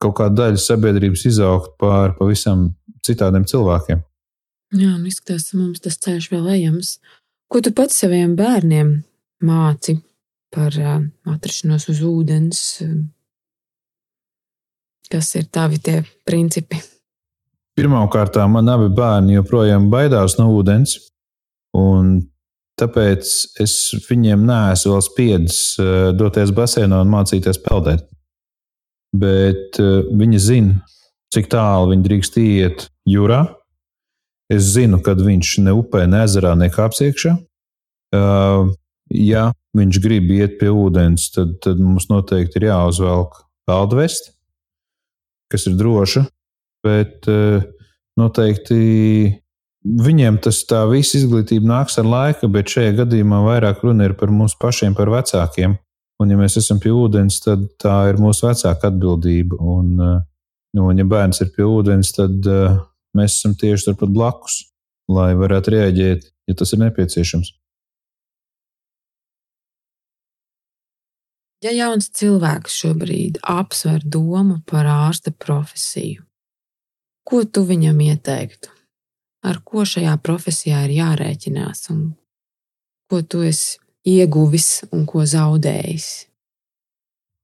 kaut 0.00 0.16
kāda 0.18 0.46
daļa 0.46 0.60
sabiedrības 0.62 1.26
izaugt 1.28 1.74
par 1.80 2.14
pavisam 2.18 2.70
citādiem 3.06 3.44
cilvēkiem. 3.48 4.00
Jā, 4.70 4.92
un 4.94 5.06
izskatās, 5.08 5.48
ka 5.50 5.58
mums 5.58 5.82
tas 5.82 5.98
ceļš 5.98 6.30
vēl 6.30 6.46
ejams. 6.54 6.94
Ko 7.50 7.58
tu 7.64 7.72
pats 7.74 7.96
saviem 8.04 8.36
bērniem 8.38 8.92
māci 9.42 9.96
par 10.54 10.76
atrašanos 10.78 11.88
uz 11.90 12.02
ūdens? 12.06 12.60
Kas 15.10 15.32
ir 15.34 15.48
tavi 15.50 15.80
tie 15.82 15.96
principi? 16.26 16.78
Pirmkārt, 17.74 18.36
man 18.52 18.70
abi 18.70 18.90
bērni 18.94 19.34
joprojām 19.40 19.88
baidās 19.90 20.36
no 20.38 20.50
ūdens. 20.54 20.96
Tāpēc 22.80 23.32
es 23.60 23.74
viņiem 24.06 24.46
neesmu 24.46 24.94
vēl 24.94 25.02
spiedis 25.04 25.58
doties 26.16 26.54
basēnā 26.56 27.02
un 27.02 27.10
mācīties 27.12 27.58
peldēt. 27.66 28.06
Bet 29.16 29.78
viņi 29.80 30.38
zina, 30.38 30.74
cik 31.34 31.48
tālu 31.50 31.90
viņi 31.92 32.06
drīkst 32.06 32.38
iet 32.42 32.86
jūrā. 33.08 33.44
Es 34.50 34.72
zinu, 34.74 34.98
kad 35.02 35.20
viņš 35.22 35.56
ne 35.64 35.74
upē, 35.78 36.04
ne 36.10 36.24
ezerā 36.26 36.56
nekāps 36.58 37.02
iekšā. 37.06 37.36
Uh, 38.10 38.72
ja 39.14 39.50
viņš 39.78 40.00
grib 40.02 40.30
iet 40.34 40.56
pie 40.58 40.72
ūdens, 40.74 41.28
tad, 41.34 41.54
tad 41.62 41.78
mums 41.78 42.08
noteikti 42.10 42.58
ir 42.58 42.70
jāuzvelk 42.72 43.36
peldvesti, 43.70 44.34
kas 45.52 45.68
ir 45.70 45.78
droša. 45.78 46.24
Bet 46.82 47.28
uh, 47.30 47.62
noteikti 48.18 48.80
viņiem 49.80 50.40
tas 50.42 50.64
tā 50.68 50.82
visa 50.90 51.20
izglītība 51.20 51.70
nāks 51.70 52.00
ar 52.02 52.08
laiku, 52.10 52.50
bet 52.52 52.74
šajā 52.74 52.96
gadījumā 53.04 53.44
vairāk 53.46 53.84
runa 53.86 54.10
ir 54.10 54.16
par 54.18 54.34
mums 54.34 54.58
pašiem, 54.58 54.98
par 54.98 55.12
vecākiem. 55.12 55.78
Un, 56.20 56.32
ja 56.32 56.36
mēs 56.36 56.58
esam 56.60 56.80
pie 56.82 56.92
ūdens, 56.92 57.38
tad 57.40 57.62
tā 57.80 57.94
ir 58.10 58.18
mūsu 58.20 58.44
vecāka 58.44 58.90
atbildība. 58.90 59.56
Un, 59.56 59.94
uh, 59.96 60.18
Nu, 60.70 60.86
un, 60.86 60.98
ja 60.98 61.06
bērns 61.06 61.42
ir 61.42 61.50
pie 61.54 61.66
ūdens, 61.66 62.12
tad 62.14 62.46
uh, 62.46 62.76
mēs 63.18 63.40
esam 63.40 63.56
tieši 63.58 63.88
turpat 63.88 64.12
blakus, 64.14 64.58
lai 65.10 65.32
varētu 65.38 65.74
rēģēt, 65.74 66.28
ja 66.46 66.56
tas 66.58 66.74
ir 66.74 66.82
nepieciešams. 66.84 67.56
Ja 71.60 71.74
jauns 71.74 72.06
cilvēks 72.16 72.76
šobrīd 72.84 73.40
apsver 73.44 74.06
domu 74.06 74.60
par 74.70 74.86
ārsta 74.88 75.34
profesiju, 75.34 76.22
ko 77.26 77.42
tu 77.44 77.66
viņam 77.68 77.98
ieteiktu? 78.06 78.70
Ar 79.44 79.58
ko 79.64 79.82
šajā 79.88 80.14
profesijā 80.22 80.84
ir 80.86 80.94
jārēķinās, 81.00 81.86
un 81.92 82.12
ko 83.10 83.20
tu 83.26 83.42
esi 83.48 83.79
ieguvis 84.06 84.80
un 84.92 85.06
ko 85.08 85.24
zaudējis? 85.28 86.08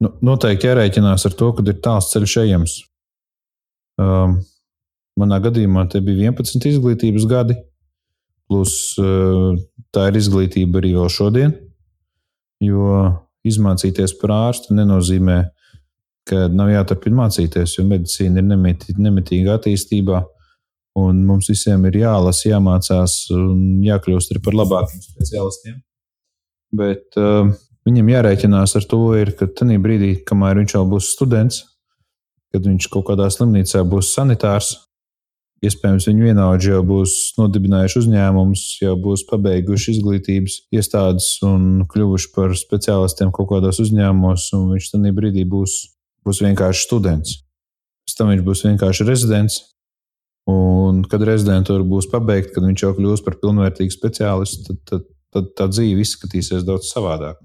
Nu, 0.04 0.12
noteikti 0.24 0.68
jārēķinās 0.68 1.24
ar 1.28 1.36
to, 1.38 1.52
ka 1.56 1.64
ir 1.64 1.78
tāls 1.84 2.10
ceļš 2.12 2.36
ejams. 2.44 2.76
Um, 4.00 4.38
manā 5.16 5.38
gadījumā 5.44 5.86
tie 5.92 6.02
bija 6.04 6.30
11 6.30 6.68
izglītības 6.68 7.24
gadi, 7.30 7.56
plus 8.46 8.74
uh, 9.00 9.56
tā 9.94 10.10
ir 10.10 10.20
izglītība 10.20 10.82
arī 10.82 10.92
vēl 10.98 11.12
šodien. 11.12 11.56
Jo 12.60 12.90
izmācīties 13.46 14.16
par 14.20 14.34
ārstu 14.36 14.76
nenozīmē, 14.76 15.38
ka 16.26 16.46
nav 16.52 16.72
jāturpina 16.72 17.22
mācīties, 17.22 17.76
jo 17.78 17.86
medicīna 17.88 18.42
ir 18.42 18.96
nemitīga 18.98 19.56
attīstībā. 19.56 20.22
Un 20.96 21.20
mums 21.28 21.50
visiem 21.52 21.82
ir 21.90 22.00
jālasa, 22.00 22.48
jāmācās 22.50 23.18
un 23.36 23.82
jākļūst 23.84 24.38
par 24.44 24.56
labākiem 24.56 25.02
specialistiem. 25.04 25.76
Bet 26.76 27.18
uh, 27.20 27.52
viņam 27.88 28.10
jārēķinās 28.12 28.76
ar 28.80 28.88
to, 28.90 29.00
ir, 29.18 29.32
ka 29.38 29.48
tajā 29.48 29.78
brīdī, 29.82 30.12
kamēr 30.26 30.60
viņš 30.62 30.76
vēl 30.78 30.90
būs 30.94 31.12
students, 31.14 31.62
kad 32.54 32.66
viņš 32.66 32.90
kaut 32.92 33.08
kādā 33.10 33.28
slimnīcā 33.32 33.82
būs 33.88 34.12
sanitārs, 34.16 34.74
iespējams, 35.64 36.06
viņu 36.10 36.28
vienaudži 36.28 36.72
jau 36.74 36.82
būs 36.86 37.16
nodibinājuši 37.40 38.00
uzņēmumus, 38.02 38.64
jau 38.82 38.94
būs 39.00 39.24
pabeiguši 39.30 39.96
izglītības 39.96 40.60
iestādes 40.76 41.30
un 41.46 41.86
kļuvuši 41.90 42.32
par 42.36 42.54
speciālistiem 42.58 43.32
kaut 43.34 43.50
kādos 43.54 43.80
uzņēmumos, 43.82 44.50
un 44.58 44.72
viņš 44.74 44.90
tajā 44.92 45.14
brīdī 45.16 45.46
būs 45.48 45.78
būs 46.26 46.42
vienkārši 46.42 46.86
students. 46.88 47.40
Pēc 48.06 48.18
tam 48.18 48.30
viņš 48.32 48.44
būs 48.46 48.64
vienkārši 48.66 49.06
rezidents. 49.06 49.62
Un, 50.50 51.02
kad 51.10 51.24
rezidentūra 51.26 51.82
būs 51.86 52.06
pabeigta, 52.10 52.52
kad 52.54 52.66
viņš 52.66 52.82
jau 52.84 52.92
kļūs 52.94 53.22
par 53.26 53.38
pilnvērtīgu 53.40 53.94
speciālistu, 53.94 54.68
tad, 54.68 54.82
tad, 54.90 55.08
tad 55.36 55.52
tā 55.58 55.68
dzīve 55.70 56.02
izskatīsies 56.02 56.64
daudz 56.66 56.90
savādāk. 56.90 57.38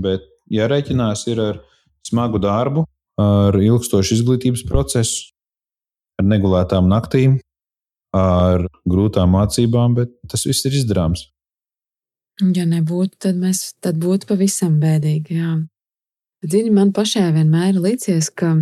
Bet 0.00 0.26
jārēķinās 0.50 1.26
ir 1.30 1.42
ar 1.44 1.60
smagu 2.06 2.40
darbu, 2.42 2.84
ar 3.20 3.56
ilgstošu 3.56 4.16
izglītības 4.18 4.64
procesu, 4.68 5.30
ar 6.20 6.26
negulētām 6.28 6.88
naktīm, 6.90 7.38
ar 8.16 8.66
grūtām 8.88 9.36
mācībām, 9.36 9.94
bet 9.98 10.14
tas 10.30 10.46
viss 10.48 10.66
ir 10.66 10.76
izdarāms. 10.80 11.28
Ja 12.40 12.64
nebūtu, 12.64 13.18
tad 13.26 13.36
mēs 13.36 13.74
tad 13.84 14.00
būtu 14.00 14.30
pavisam 14.30 14.78
bēdīgi. 14.80 15.36
Jā. 15.36 15.56
Zini, 16.40 16.70
man 16.72 16.94
pašai 16.96 17.28
vienmēr 17.36 17.74
ir 17.74 17.82
licies, 17.84 18.30
ka 18.32 18.54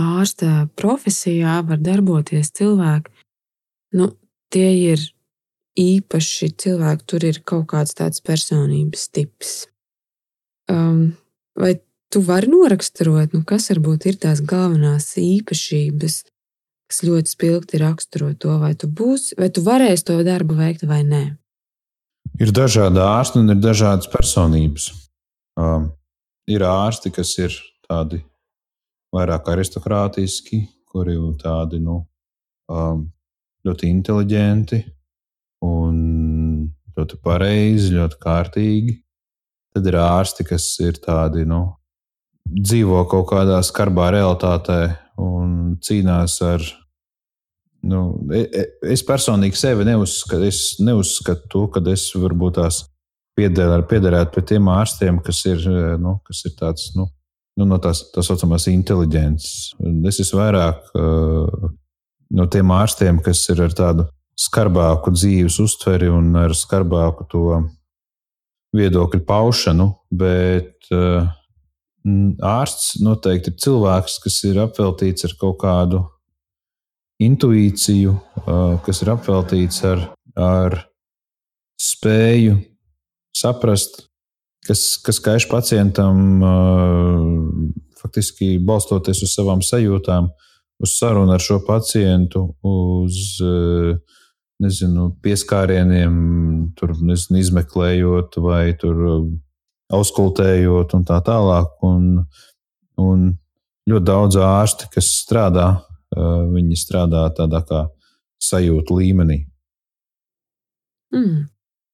ārsta 0.00 0.68
profesijā 0.80 1.60
var 1.68 1.82
darboties 1.84 2.48
cilvēki. 2.56 3.12
Nu, 4.00 4.08
tie 4.52 4.70
ir 4.92 5.04
īpaši 5.78 6.50
cilvēki, 6.60 7.06
tur 7.08 7.24
ir 7.24 7.40
kaut 7.48 7.68
kāds 7.72 7.96
tāds 7.96 8.20
personības 8.24 9.08
tips. 9.14 9.52
Um, 10.70 11.14
vai 11.58 11.76
tu 12.12 12.20
vari 12.24 12.50
noraksturot, 12.52 13.32
nu, 13.32 13.42
kas 13.48 13.70
varbūt 13.72 14.06
ir 14.10 14.18
tās 14.20 14.42
galvenās 14.44 15.14
īpašības, 15.20 16.18
kas 16.90 17.02
ļoti 17.06 17.32
spilgti 17.32 17.80
raksturo 17.80 18.32
to, 18.36 18.58
vai 18.60 18.74
tu 18.76 18.88
būsi, 18.88 19.36
vai 19.40 19.48
tu 19.48 19.64
varēsi 19.64 20.10
to 20.10 20.18
darbu 20.26 20.58
veikt 20.58 20.84
vai 20.88 21.00
nē? 21.08 21.24
Ir 22.40 22.52
dažādi 22.52 23.00
ārsti 23.00 23.40
un 23.40 23.54
ir 23.54 23.60
dažādas 23.60 24.08
personības. 24.12 24.90
Um, 25.56 25.90
ir 26.48 26.64
ārsti, 26.64 27.12
kas 27.12 27.32
ir 27.40 27.56
tādi 27.88 28.22
vairāk 29.12 29.48
aristokrātiski, 29.52 30.62
kuri 30.88 31.16
ir 31.16 31.36
tādi 31.40 31.80
nu, 31.80 32.02
um, 32.72 33.06
ļoti 33.64 33.88
inteliģenti 33.88 34.80
ļoti 37.02 37.18
pareizi, 37.22 37.96
ļoti 37.98 38.18
kārtīgi. 38.22 38.98
Tad 39.72 39.88
ir 39.88 39.96
ārsti, 40.00 40.46
kas 40.46 40.66
ir 40.84 41.00
tādi, 41.02 41.46
nu, 41.48 41.64
dzīvo 42.46 43.02
kaut 43.10 43.30
kādā 43.32 43.58
skarbā 43.64 44.10
realitātē 44.12 44.80
un 45.20 45.76
cīnās 45.82 46.38
ar. 46.44 46.64
Nu, 47.82 48.20
e, 48.30 48.44
e, 48.46 48.66
es 48.94 49.02
personīgi 49.02 49.58
sevi 49.58 49.86
neuzskatu, 49.88 50.46
es 50.46 50.78
neuzskatu 50.78 51.64
ka 51.72 51.82
es 51.90 52.04
varbūt 52.14 52.60
tās 52.60 52.84
pieder, 53.34 53.82
piederētu 53.90 54.36
pie 54.36 54.44
tiem 54.52 54.68
ārstiem, 54.70 55.18
kas 55.24 55.40
ir, 55.50 55.64
eh, 55.66 55.96
nu, 55.98 56.20
kas 56.22 56.44
ir 56.46 56.54
tāds, 56.60 56.92
nu, 56.94 57.08
nu, 57.58 57.66
no 57.66 57.80
tās 57.82 58.04
tā 58.14 58.22
saucamās 58.22 58.68
inteliģences. 58.70 59.72
Es 60.06 60.20
esmu 60.22 60.38
vairāk 60.38 60.92
uh, 60.94 61.72
no 62.30 62.46
tiem 62.46 62.70
ārstiem, 62.70 63.18
kas 63.24 63.42
ir 63.50 63.64
ar 63.66 63.74
tādu 63.76 64.06
skarbāku 64.38 65.12
dzīves 65.14 65.58
uztveri 65.62 66.08
un 66.12 66.32
ar 66.40 66.54
skarbāku 66.56 67.26
to 67.30 67.46
viedokļu 68.76 69.20
paušanu, 69.28 69.88
bet 70.16 70.88
uh, 70.94 71.28
ārsts 72.42 72.96
noteikti 73.04 73.52
ir 73.52 73.60
cilvēks, 73.62 74.18
kas 74.24 74.40
ir 74.48 74.62
apveltīts 74.64 75.28
ar 75.28 75.36
kaut 75.40 75.58
kādu 75.60 76.02
intuīciju, 77.22 78.16
uh, 78.46 78.78
kas 78.86 79.04
ir 79.04 79.12
apveltīts 79.12 79.84
ar, 79.86 80.06
ar 80.34 80.78
spēju 81.80 82.56
saprast, 83.36 84.06
kas, 84.66 84.96
kas 85.02 85.18
kaiš 85.22 85.48
pacientam, 85.50 86.42
faktiski 88.00 88.56
balstoties 88.62 89.22
uz 89.24 89.34
savām 89.34 89.62
sajūtām, 89.64 90.30
uz 90.82 90.96
sarunu 90.98 91.34
ar 91.34 91.42
šo 91.42 91.60
pacientu, 91.66 92.48
uz 92.62 93.38
nezinu, 94.62 95.10
pieskārieniem, 95.24 96.16
tur, 96.78 96.94
nezinu, 97.02 97.40
izmeklējot 97.42 98.38
vai 98.42 98.64
auskultējot 99.92 100.96
un 100.96 101.06
tā 101.08 101.20
tālāk. 101.26 101.72
Un, 101.86 102.26
un 103.02 103.24
ļoti 103.90 104.08
daudz 104.08 104.38
ārsti, 104.40 104.90
kas 104.94 105.10
strādā, 105.22 105.68
viņi 106.12 106.78
strādā 106.78 107.26
tādā 107.36 107.62
kā 107.68 107.86
sajūta 108.42 108.98
līmenī. 108.98 109.42
Mm. 111.12 111.48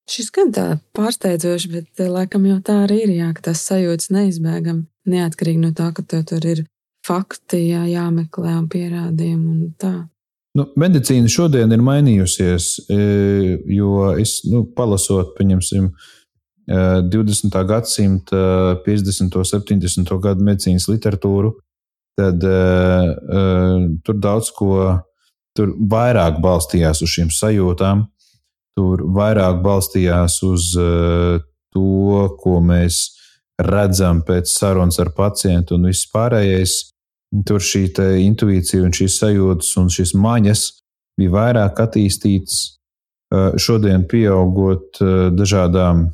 Šis 0.08 0.30
gan 0.32 0.52
tā 0.56 0.66
pārsteidzoši, 0.96 1.70
bet 1.72 2.00
eh, 2.00 2.08
laikam 2.08 2.46
jau 2.48 2.58
tā 2.64 2.82
arī 2.86 3.02
ir. 3.04 3.14
Jā, 3.18 3.32
ka 3.36 3.50
tas 3.50 3.60
sajūtas 3.68 4.12
neizbēgami. 4.14 4.86
Neatkarīgi 5.08 5.60
no 5.60 5.72
tā, 5.76 5.90
ka 5.96 6.04
tev 6.04 6.24
tur 6.30 6.44
ir 6.48 6.62
fakti 7.04 7.66
jā, 7.68 7.82
jāmeklē 7.90 8.54
un 8.56 8.68
pierādījumi 8.72 9.50
un 9.52 9.74
tā. 9.80 9.92
Nu, 10.58 10.66
medicīna 10.80 11.30
šodien 11.30 11.72
ir 11.74 11.82
mainījusies, 11.84 12.68
e, 12.90 12.98
jo 13.70 14.10
es 14.18 14.40
nu, 14.50 14.64
palasot, 14.76 15.34
pieņemsim, 15.38 15.90
20. 16.68 17.48
E, 17.48 17.64
gadsimta 17.68 18.42
50. 18.84 19.38
un 19.38 19.48
70. 19.48 20.14
gadu 20.24 20.44
medicīnas 20.44 20.88
literatūru, 20.90 21.54
tad 22.18 22.42
uh, 22.42 23.84
tur 24.02 24.16
daudz 24.18 24.48
ko 24.50 24.72
tur 25.54 25.70
vairāk 25.78 26.40
balstījās 26.42 27.04
uz 27.06 27.12
šīm 27.12 27.28
sajūtām 27.30 28.02
tur 28.78 29.02
vairāk 29.14 29.62
balstījās 29.64 30.38
uz 30.46 30.70
to, 31.74 32.18
ko 32.38 32.58
mēs 32.64 33.00
redzam 33.58 34.22
pēc 34.26 34.50
sarunas 34.52 35.00
ar 35.02 35.10
pacientu 35.16 35.74
un 35.78 35.88
viss 35.90 36.06
pārējais. 36.12 36.76
Tur 37.28 37.60
šī 37.60 37.90
intuīcija 38.24 38.86
un 38.86 38.94
šīs 38.96 39.18
sajūtas 39.20 39.74
un 39.80 39.90
šīs 39.92 40.14
maņas 40.16 40.62
bija 41.18 41.34
vairāk 41.34 41.82
attīstītas. 41.84 42.78
Uh, 43.28 43.52
šodien, 43.60 44.06
pieaugot 44.08 45.02
uh, 45.04 45.28
dažādām 45.36 46.06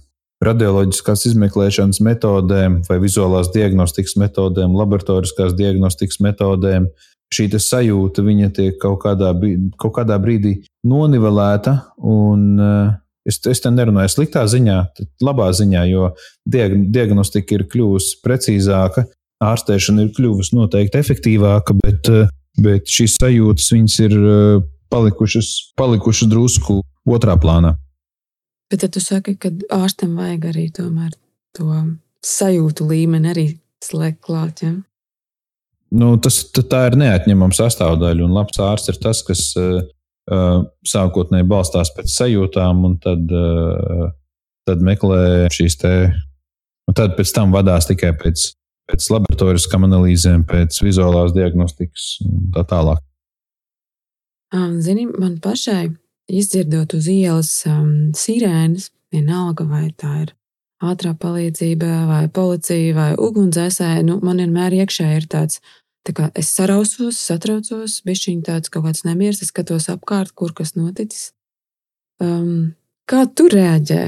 radioloģiskās 0.42 1.28
izmeklēšanas 1.30 2.00
metodēm, 2.02 2.80
vai 2.88 2.98
vizuālās 2.98 3.52
diagnostikas 3.54 4.16
metodēm, 4.18 4.74
laboratoriskās 4.74 5.54
diagnostikas 5.54 6.18
metodēm, 6.24 6.88
šī 7.34 7.46
sajūta 7.54 8.24
tiek 8.54 8.76
kaut 8.82 9.00
kādā, 9.04 9.30
kaut 9.78 9.94
kādā 9.94 10.18
brīdī 10.18 10.56
nonivelēta. 10.84 11.78
Un, 12.02 12.58
uh, 12.58 12.94
es, 13.26 13.38
es 13.46 13.62
te 13.62 13.70
nerunāju 13.70 14.10
sliktā 14.10 14.44
ziņā, 14.50 14.78
bet 14.98 15.08
labā 15.22 15.50
ziņā, 15.54 15.86
jo 15.90 16.10
diag, 16.46 16.76
diagnostika 16.90 17.54
ir 17.54 17.68
kļuvusi 17.70 18.18
precīzāka, 18.24 19.06
ārstēšana 19.42 20.06
ir 20.06 20.14
kļuvusi 20.16 20.56
noteikti 20.58 21.00
efektīvāka, 21.00 21.76
bet, 21.82 22.10
uh, 22.12 22.30
bet 22.60 22.90
šīs 22.90 23.16
sajūtas 23.18 23.98
ir 24.04 24.16
uh, 24.20 24.62
palikušas, 24.94 25.50
palikušas 25.78 26.30
drusku 26.30 26.80
otrā 27.08 27.36
plānā. 27.40 27.74
Bet 28.70 28.84
tad 28.84 28.94
tu 28.96 29.02
saki, 29.02 29.36
ka 29.38 29.52
ārstam 29.74 30.16
vajag 30.18 30.48
arī 30.52 30.68
tomēr 30.74 31.12
to 31.54 31.68
sajūtu 32.24 32.88
līmeni 32.88 33.30
arī 33.30 33.46
slēgt 33.84 34.22
klāt. 34.24 34.64
Ja? 34.64 34.72
Nu, 35.94 36.14
tas, 36.18 36.40
tā 36.54 36.86
ir 36.88 36.98
neatņemama 36.98 37.54
sastāvdaļa, 37.54 38.24
un 38.24 38.34
labs 38.34 38.58
ārsts 38.62 38.90
ir 38.90 38.98
tas, 39.02 39.20
kas 39.26 39.44
uh, 39.60 40.64
sākotnēji 40.88 41.46
balstās 41.50 41.92
pēc 41.94 42.10
sajūtām, 42.10 42.84
un 42.88 42.96
tad, 43.02 43.30
uh, 43.30 44.08
tad 44.66 44.82
meklē 44.84 45.52
šīs 45.54 45.78
te, 45.82 45.94
un 46.88 46.96
tad 46.96 47.14
pēc 47.18 47.34
tam 47.36 47.54
vadās 47.54 47.90
tikai 47.90 48.14
pēc, 48.18 48.48
pēc 48.90 49.08
laboratoriskām 49.14 49.86
analīzēm, 49.88 50.44
pēc 50.48 50.80
vizuālās 50.84 51.34
diagnostikas 51.36 52.14
un 52.26 52.48
tā 52.54 52.64
tālāk. 52.68 53.02
Zini, 54.54 55.08
man 55.10 55.38
pašai 55.42 55.88
izdzirdot 56.30 56.94
uz 56.94 57.08
ielas 57.10 57.52
um, 57.66 58.12
sirēnas, 58.14 58.90
vienalga 59.12 59.66
vai 59.66 59.88
tā 59.98 60.12
ir 60.22 60.34
ātrā 60.84 61.14
palīdzība, 61.18 61.88
vai 62.10 62.24
policija, 62.32 62.94
vai 62.94 63.08
ugunsdzēsēji, 63.18 64.04
nu, 64.06 64.20
man 64.22 64.42
vienmēr 64.42 64.76
iekšā 64.84 65.08
ir 65.16 65.26
tāds 65.32 65.62
Es 66.36 66.50
sarausos, 66.52 67.16
satraucos, 67.16 68.02
bišķiņ 68.04 68.40
tāds 68.44 68.68
kaut 68.68 68.84
kāds 68.84 69.06
nemieris, 69.06 69.40
es 69.40 69.48
skatos 69.48 69.88
apkārt, 69.88 70.34
kur 70.36 70.52
kas 70.52 70.74
noticis. 70.76 71.30
Um, 72.20 72.74
kā 73.08 73.24
tu 73.32 73.48
reaģē 73.48 74.02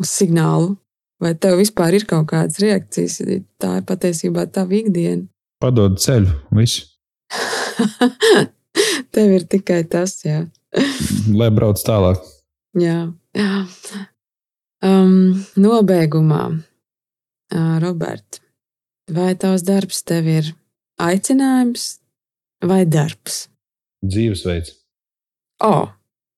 uz 0.00 0.08
signālu? 0.08 0.78
Vai 1.22 1.36
tev 1.38 1.60
vispār 1.60 1.94
ir 1.94 2.06
kaut 2.10 2.26
kādas 2.32 2.58
reakcijas? 2.62 3.20
Tā 3.62 3.76
ir 3.78 3.86
patiesībā 3.86 4.48
tava 4.50 4.74
ikdiena. 4.74 5.28
padod 5.62 6.00
ceļu, 6.02 6.32
visu. 6.58 6.88
Tev 9.14 9.34
ir 9.36 9.44
tikai 9.46 9.84
tas, 9.86 10.16
jā. 10.26 10.46
Lai 11.38 11.50
brauc 11.54 11.78
tālāk. 11.86 12.22
Jā, 12.80 13.12
jā. 13.36 13.50
Um, 14.82 15.44
nobeigumā, 15.60 16.44
uh, 17.54 17.74
Robert, 17.84 18.40
vai 19.12 19.36
tavs 19.38 19.62
darbs 19.68 20.02
tev 20.08 20.26
ir 20.32 20.50
aicinājums 20.98 22.00
vai 22.64 22.82
darbs? 22.88 23.44
Dzīvesveids. 24.02 24.74
O, 25.62 25.70
oh, 25.70 25.92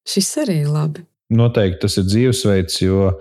šis 0.04 0.28
arī 0.42 0.58
ir 0.66 0.74
labi. 0.74 1.06
Noteikti 1.32 1.86
tas 1.86 1.96
ir 1.96 2.10
dzīvesveids, 2.10 2.82
jo, 2.82 3.14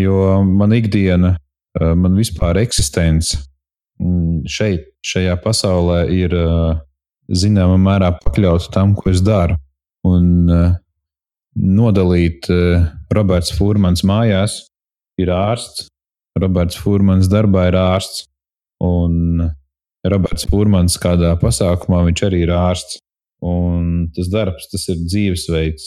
jo 0.00 0.40
man 0.46 0.74
ikdiena, 0.76 1.34
man 1.78 2.16
vispār 2.18 2.60
eksistence 2.62 3.38
mm, 4.00 4.46
šeit, 4.50 4.88
šajā 5.06 5.36
pasaulē 5.44 6.02
ir 6.12 6.34
zināmā 7.30 7.76
mērā 7.80 8.10
pakļauta 8.24 8.72
tam, 8.74 8.96
ko 8.98 9.12
es 9.12 9.22
daru. 9.24 9.56
Un 10.08 10.48
nodalīt 11.60 12.48
Roberts 13.12 13.52
Furmans 13.54 14.02
mājās 14.06 14.64
ir 15.20 15.30
ārsts, 15.34 15.88
Roberts 16.40 16.78
Furmans 16.80 17.28
darbā 17.30 17.68
ir 17.68 17.76
ārsts, 17.78 18.24
un 18.82 19.50
Roberts 20.06 20.46
Furmans 20.48 20.96
kādā 21.00 21.34
pasākumā 21.40 22.04
viņš 22.08 22.22
arī 22.28 22.44
ir 22.46 22.54
ārsts. 22.56 23.00
Un 23.40 24.10
tas 24.12 24.28
darbs, 24.32 24.68
tas 24.72 24.86
ir 24.92 25.00
dzīvesveids. 25.00 25.84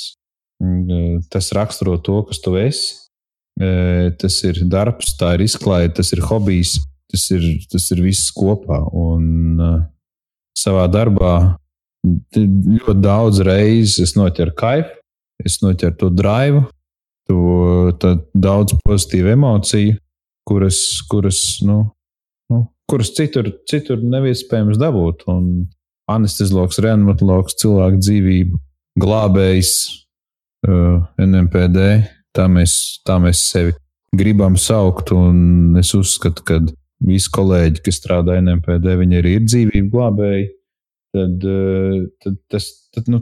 Tas 1.34 1.52
raksturo 1.54 2.00
to, 2.02 2.22
kas 2.30 2.42
tu 2.42 2.56
esi. 2.58 2.96
Tas 3.60 4.40
ir 4.48 4.64
darbs, 4.66 5.14
tā 5.20 5.36
ir 5.38 5.46
izklaide, 5.46 5.94
tas 6.00 6.10
ir 6.16 6.24
hobijs, 6.26 6.80
tas 7.12 7.26
ir, 7.36 7.44
tas 7.70 7.86
ir 7.94 8.02
viss 8.02 8.32
kopā. 8.34 8.80
Un 8.90 9.60
savā 10.58 10.88
darbā 10.92 11.36
ļoti 12.04 13.00
daudz 13.04 13.42
reizes 13.46 14.00
es 14.10 14.16
noķeru 14.18 14.56
kaifu, 14.58 14.98
es 15.46 15.60
noķeru 15.64 16.00
to 16.00 16.10
drive, 16.14 16.64
to 17.30 18.16
daudz 18.34 18.76
pozitīvu 18.84 19.34
emociju, 19.38 19.96
kuras, 20.50 20.80
kuras, 21.10 21.40
nu, 21.64 21.78
nu, 22.52 22.66
kuras 22.90 23.14
citur, 23.16 23.54
citur 23.70 24.04
nav 24.04 24.28
iespējams 24.28 24.82
dabūt. 24.82 25.24
Un 25.32 25.70
anesteziologs, 26.12 26.82
reanimatologs, 26.84 27.56
cilvēku 27.62 28.02
dzīvību, 28.04 28.60
glābējs, 29.00 29.72
NMPD, 30.64 31.86
tā 32.36 32.48
mēs, 32.52 32.76
tā 33.08 33.20
mēs 33.22 33.42
sevi 33.52 33.76
gribam 34.16 34.58
saukt. 34.60 35.14
Un 35.16 35.78
es 35.80 35.94
uzskatu, 35.98 36.46
ka 36.48 36.60
visi 37.04 37.32
kolēģi, 37.34 37.84
kas 37.86 38.00
strādā 38.02 38.38
NMPD, 38.42 38.98
viņi 39.02 39.20
arī 39.22 39.38
ir 39.38 39.46
dzīvību 39.48 39.92
glābēji. 39.94 40.48
Tad, 41.14 41.46
uh, 41.46 42.00
tad, 42.24 42.40
tas, 42.50 42.70
tad, 42.96 43.12
nu, 43.14 43.22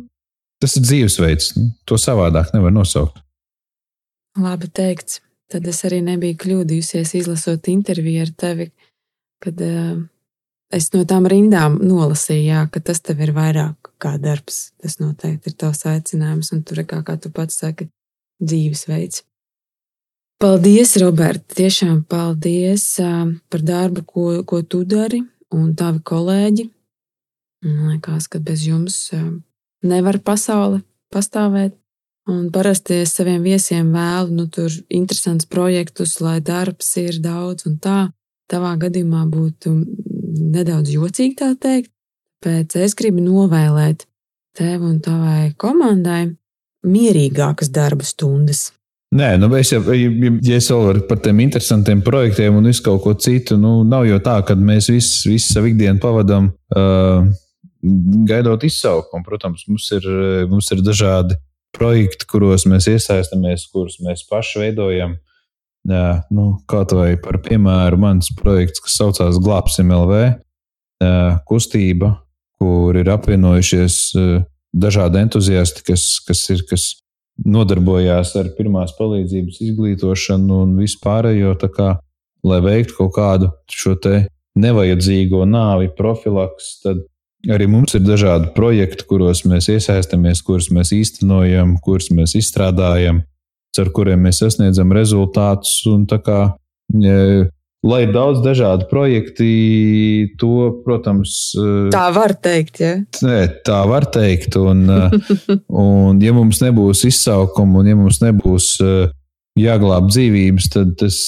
tas 0.64 0.78
ir 0.80 0.86
dzīvesveids. 0.88 1.52
Nu, 1.58 1.74
to 1.88 2.00
savādāk 2.00 2.54
nevar 2.56 2.74
nosaukt. 2.76 3.20
Labi 4.40 4.72
teikts. 4.72 5.20
Tad 5.52 5.66
es 5.68 5.82
arī 5.84 6.00
nebiju 6.06 6.38
kļūdījusies 6.40 7.10
izlasot 7.20 7.68
interviju 7.68 8.22
ar 8.24 8.30
tevi, 8.40 8.70
kad 9.44 9.60
uh, 9.66 9.98
es 10.72 10.88
no 10.94 11.04
tām 11.08 11.28
rindām 11.28 11.76
nolasīju, 11.84 12.46
jā, 12.48 12.62
ka 12.72 12.80
tas 12.88 13.04
tev 13.04 13.20
ir 13.26 13.34
vairāk 13.36 13.92
kā 14.02 14.16
darbs. 14.22 14.70
Tas 14.80 15.02
noteikti 15.02 15.52
ir 15.52 15.58
tavs 15.60 15.84
aicinājums, 15.92 16.54
un 16.56 16.64
tur 16.64 16.86
kā, 16.88 17.02
kā 17.04 17.18
tu 17.20 17.34
pats 17.36 17.60
saki, 17.60 17.90
dzīvesveids. 18.42 19.24
Paldies, 20.42 20.96
Robert! 20.98 21.44
Tiešām 21.54 22.02
paldies 22.10 22.86
uh, 22.98 23.30
par 23.54 23.62
darbu, 23.62 24.02
ko, 24.10 24.24
ko 24.48 24.64
tu 24.66 24.82
dari, 24.90 25.22
un 25.54 25.76
tavi 25.78 26.02
kolēģi. 26.02 26.66
Man 27.68 27.92
liekas, 27.92 28.26
ka 28.26 28.42
bez 28.42 28.64
jums 28.66 28.98
uh, 29.14 29.28
nevar 29.86 30.18
pasaule 30.26 30.82
pastāvēt. 31.14 31.78
Un 32.30 32.50
parasti 32.54 33.00
es 33.02 33.14
saviem 33.18 33.42
viesiem 33.46 33.94
vēlu, 33.94 34.34
nu, 34.38 34.48
tur 34.50 34.74
interesants 34.94 35.46
projektus, 35.50 36.20
lai 36.22 36.40
darbs 36.42 36.90
ir 37.02 37.18
daudz 37.22 37.66
un 37.70 37.78
tā. 37.82 38.00
Tavā 38.50 38.76
gadījumā 38.82 39.24
būtu 39.30 39.72
nedaudz 40.52 40.92
jocīgi 40.94 41.38
tā 41.40 41.54
teikt, 41.54 41.92
pēc 42.44 42.76
es 42.82 42.98
gribu 42.98 43.24
novēlēt 43.26 44.06
tev 44.58 44.84
un 44.86 45.00
tavai 45.04 45.54
komandai 45.58 46.32
mierīgākas 46.88 47.72
darba 47.74 48.06
stundas. 48.08 48.70
Nē, 49.12 49.34
nu 49.42 49.50
es 49.60 49.74
jau, 49.74 49.82
ja 49.92 50.56
es 50.56 50.70
vēl 50.72 50.86
varu 50.88 51.02
par 51.10 51.20
tiem 51.20 51.42
interesantiem 51.44 52.00
projektiem 52.06 52.56
un 52.56 52.70
visu 52.70 52.86
kaut 52.86 53.02
ko 53.04 53.12
citu, 53.20 53.58
nu 53.60 53.82
nav 53.84 54.06
jau 54.08 54.22
tā, 54.24 54.38
ka 54.48 54.56
mēs 54.56 54.88
visu, 54.94 55.34
visu 55.34 55.52
savu 55.52 55.68
ikdienu 55.68 56.00
pavadām 56.00 56.48
uh, 56.48 57.26
gaidot 58.30 58.64
izsaukumu. 58.64 59.26
Protams, 59.28 59.66
mums 59.68 59.90
ir, 59.98 60.08
mums 60.48 60.72
ir 60.72 60.84
dažādi 60.86 61.36
projekti, 61.76 62.28
kuros 62.30 62.64
mēs 62.70 62.88
iesaistamies, 62.92 63.68
kurus 63.74 64.00
mēs 64.06 64.24
paši 64.30 64.64
veidojam. 64.64 65.18
Jā, 65.92 66.22
nu, 66.32 66.54
kaut 66.70 66.94
vai 66.94 67.16
par 67.20 67.40
piemēru, 67.42 67.98
mans 68.00 68.30
projekts, 68.38 68.84
kas 68.86 69.00
saucās 69.00 69.40
Glābsim 69.42 69.90
LV, 69.92 70.20
kustība, 71.50 72.14
kur 72.62 73.00
ir 73.02 73.10
apvienojušies 73.10 73.98
dažādi 74.74 75.22
entuziasti, 75.22 75.84
kas, 75.88 76.06
kas, 76.28 76.44
ir, 76.54 76.66
kas 76.70 76.88
nodarbojās 77.46 78.36
ar 78.40 78.52
pirmās 78.58 78.94
palīdzības 78.98 79.62
izglītošanu 79.68 80.62
un 80.66 80.76
vispārējo, 80.80 81.56
kā, 81.74 81.96
lai 82.48 82.60
veiktu 82.64 83.00
kaut 83.00 83.16
kādu 83.18 83.52
šo 83.72 83.98
nevajadzīgo 84.62 85.46
nāvi 85.48 85.92
profilaks, 85.96 86.78
tad 86.84 87.06
Arī 87.50 87.66
mums 87.66 87.96
ir 87.98 88.04
dažādi 88.06 88.52
projekti, 88.54 89.06
kuros 89.10 89.42
mēs 89.50 89.66
iesaistāmies, 89.74 90.44
kurus 90.46 90.68
mēs 90.70 90.92
īstenojam, 90.94 91.74
kurus 91.82 92.12
mēs 92.14 92.36
izstrādājam, 92.38 93.24
ar 93.82 93.90
kuriem 93.96 94.28
mēs 94.28 94.44
sasniedzam 94.44 94.94
rezultātus. 94.94 95.80
Kā, 96.22 96.42
lai 97.86 98.04
ir 98.06 98.12
daudz 98.14 98.44
dažādu 98.46 98.86
projektu, 98.92 99.48
to, 100.42 100.68
protams, 100.86 101.54
tā 101.94 102.04
var 102.14 102.36
teikt. 102.38 102.82
Ja? 102.84 102.94
Nē, 103.26 103.40
tā 103.66 103.80
var 103.90 104.06
teikt. 104.14 104.58
Un, 104.62 104.86
un, 105.86 106.22
ja 106.22 106.36
mums 106.36 106.62
nebūs 106.62 107.06
izsaukuma, 107.10 107.82
un 107.82 107.90
ja 107.90 107.98
mums 107.98 108.22
nebūs 108.22 108.76
jāglāb 109.58 110.12
dzīvības, 110.14 110.70
tad 110.76 110.94
tas 111.02 111.24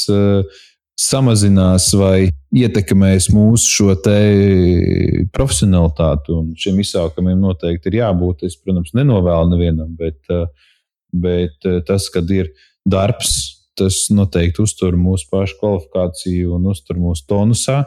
samazinās 1.00 1.90
vai 1.98 2.30
ietekmēs 2.54 3.30
mūsu 3.34 3.70
šo 3.78 3.96
profesionalitāti. 5.34 6.36
Un 6.36 6.54
šiem 6.60 6.82
izsaukumiem 6.84 7.42
noteikti 7.42 7.90
ir 7.90 8.00
jābūt. 8.04 8.46
Es, 8.48 8.58
protams, 8.60 8.94
nenovēlu 8.98 9.54
nevienam, 9.56 9.94
bet, 9.98 10.20
eh, 10.30 10.46
bet 11.14 11.70
eh, 11.70 11.82
tas, 11.88 12.10
kad 12.14 12.30
ir 12.32 12.52
darbs, 12.86 13.53
tas 13.80 14.06
noteikti 14.14 14.64
uztur 14.64 14.98
mūsu 15.00 15.28
pašu 15.32 15.58
kvalifikāciju 15.60 16.56
un 16.58 16.72
uztur 16.74 17.00
mūsu 17.02 17.26
tonusā. 17.30 17.84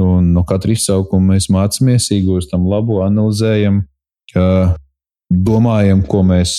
Un 0.00 0.30
no 0.32 0.44
katra 0.48 0.72
izsaukuma 0.72 1.34
mēs 1.34 1.50
mācāmies, 1.52 2.08
iegūstam 2.16 2.64
labu, 2.68 3.02
analizējam, 3.04 3.82
domājam, 5.32 6.04
ko 6.08 6.22
mēs 6.24 6.54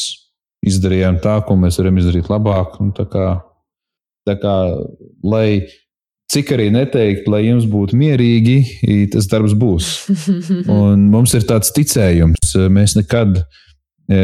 izdarījām 0.65 1.17
tā, 1.23 1.39
ko 1.47 1.57
mēs 1.59 1.79
varam 1.81 1.97
izdarīt 2.01 2.29
labāk. 2.29 2.77
Un 2.83 2.93
tā 2.95 3.07
kā, 3.09 3.27
tā 4.29 4.37
kā, 4.41 4.55
lai 5.25 5.65
cik 6.33 6.53
arī 6.55 6.69
neteikt, 6.73 7.27
lai 7.29 7.43
jums 7.47 7.67
būtu 7.69 7.97
mierīgi, 7.99 8.57
tas 9.13 9.27
darbs 9.31 9.53
būs. 9.57 9.91
Un 10.73 11.09
mums 11.13 11.33
ir 11.37 11.45
tāds 11.49 11.73
ticējums. 11.75 12.55
Mēs 12.73 12.97
nekad, 12.97 13.43
e, 14.09 14.23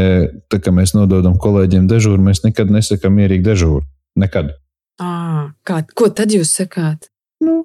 tā 0.50 0.62
kā 0.64 0.74
mēs 0.76 0.96
nododam 0.98 1.38
kolēģiem 1.42 1.90
dežūru, 1.90 2.22
mēs 2.30 2.44
nekad 2.46 2.74
nesakām 2.74 3.18
mierīgi 3.20 3.46
dežūru. 3.46 3.86
Nekad. 4.20 4.54
À, 5.00 5.52
kā, 5.64 5.82
ko 5.96 6.10
tad 6.12 6.34
jūs 6.36 6.52
sakāt? 6.60 7.08
Nu, 7.44 7.62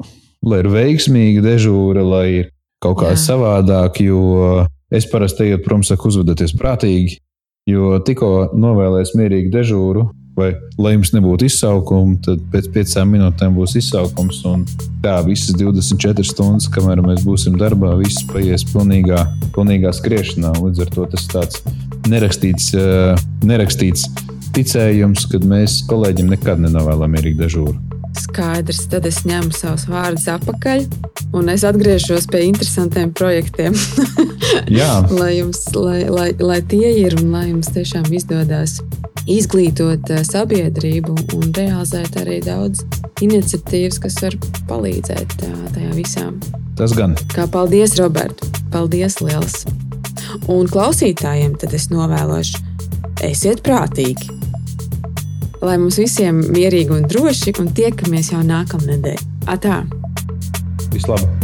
lai 0.47 0.63
ir 0.63 0.71
veiksmīga 0.71 1.43
dežūra, 1.45 2.05
lai 2.07 2.27
ir 2.43 2.51
kaut 2.85 3.01
kā 3.01 3.15
Jā. 3.15 3.21
savādāk, 3.21 4.03
jo 4.05 4.65
es 4.95 5.09
parasti 5.11 5.49
ejot 5.49 5.65
prom, 5.65 5.83
saku, 5.87 6.13
uzvedieties 6.13 6.55
prātīgi, 6.59 7.19
jo 7.71 7.97
tikko 8.05 8.53
novēlēs 8.55 9.15
mierīgu 9.19 9.51
dežūru, 9.55 10.05
vai 10.37 10.51
lai 10.79 10.95
jums 10.97 11.13
nebūtu 11.15 11.47
izsaukuma, 11.47 12.19
tad 12.25 12.43
pēc 12.53 12.69
piecām 12.75 13.13
minūtēm 13.15 13.55
būs 13.57 13.77
izsaukums. 13.79 14.41
Un 14.51 14.65
tā 15.05 15.17
visas 15.27 15.55
24 15.59 16.27
stundas, 16.27 16.69
kamēr 16.75 17.03
mēs 17.07 17.23
būsim 17.27 17.59
darbā, 17.61 17.95
viss 18.01 18.25
paies 18.31 18.67
pilnīgā, 18.73 19.23
pilnīgā 19.55 19.95
skriešanā. 19.95 20.57
Līdz 20.59 20.85
ar 20.85 20.95
to 20.97 21.07
tas 21.15 21.29
tāds 21.31 21.63
nerakstīts, 22.11 22.73
eh, 22.75 23.25
nerakstīts 23.47 24.09
ticējums, 24.55 25.27
kad 25.33 25.47
mēs 25.49 25.83
kolēģiem 25.91 26.33
nekad 26.35 26.63
nenovēlam 26.65 27.15
mierīgu 27.17 27.43
dežūru. 27.43 27.77
Skaidrs, 28.15 28.85
tad 28.93 29.09
es 29.11 29.25
ņemu 29.27 29.51
savus 29.55 29.89
vārdus 29.91 30.29
atpakaļ, 30.31 30.85
un 31.35 31.51
es 31.51 31.65
atgriežos 31.67 32.29
pie 32.31 32.45
interesantiem 32.47 33.11
projektiem. 33.17 33.75
lai, 35.21 35.33
jums, 35.41 35.65
lai, 35.75 36.05
lai, 36.07 36.29
lai 36.39 36.61
tie 36.71 36.95
ir 37.03 37.19
un 37.19 37.35
lai 37.35 37.49
jums 37.49 37.73
tiešām 37.75 38.07
izdodas 38.15 38.79
izglītot 39.31 40.11
eh, 40.13 40.23
sabiedrību 40.27 41.17
un 41.37 41.49
realizēt 41.57 42.19
arī 42.21 42.41
daudz 42.45 42.85
iniciatīvas, 43.25 44.01
kas 44.03 44.21
var 44.25 44.37
palīdzēt 44.69 45.39
eh, 45.47 45.57
tajā 45.77 45.97
visā 45.97 46.29
Tas 46.79 46.95
gan. 46.97 47.15
Kā 47.31 47.47
paldies, 47.51 47.95
Roberta! 48.01 48.49
Paldies, 48.75 49.21
liels! 49.23 49.63
Un 50.51 50.67
klausītājiem 50.67 51.55
tad 51.63 51.77
es 51.77 51.87
novēlošu, 51.93 52.59
esiet 53.23 53.63
prātīgi! 53.65 54.44
Lai 55.65 55.79
mums 55.81 55.97
visiem 55.97 56.43
mierīgi 56.53 56.93
un 56.93 57.07
droši, 57.09 57.55
un 57.63 57.73
tiekamies 57.77 58.35
jau 58.35 58.43
nākamnedēļ. 58.45 59.25
Atā! 59.55 59.81
Vislabāk! 60.93 61.44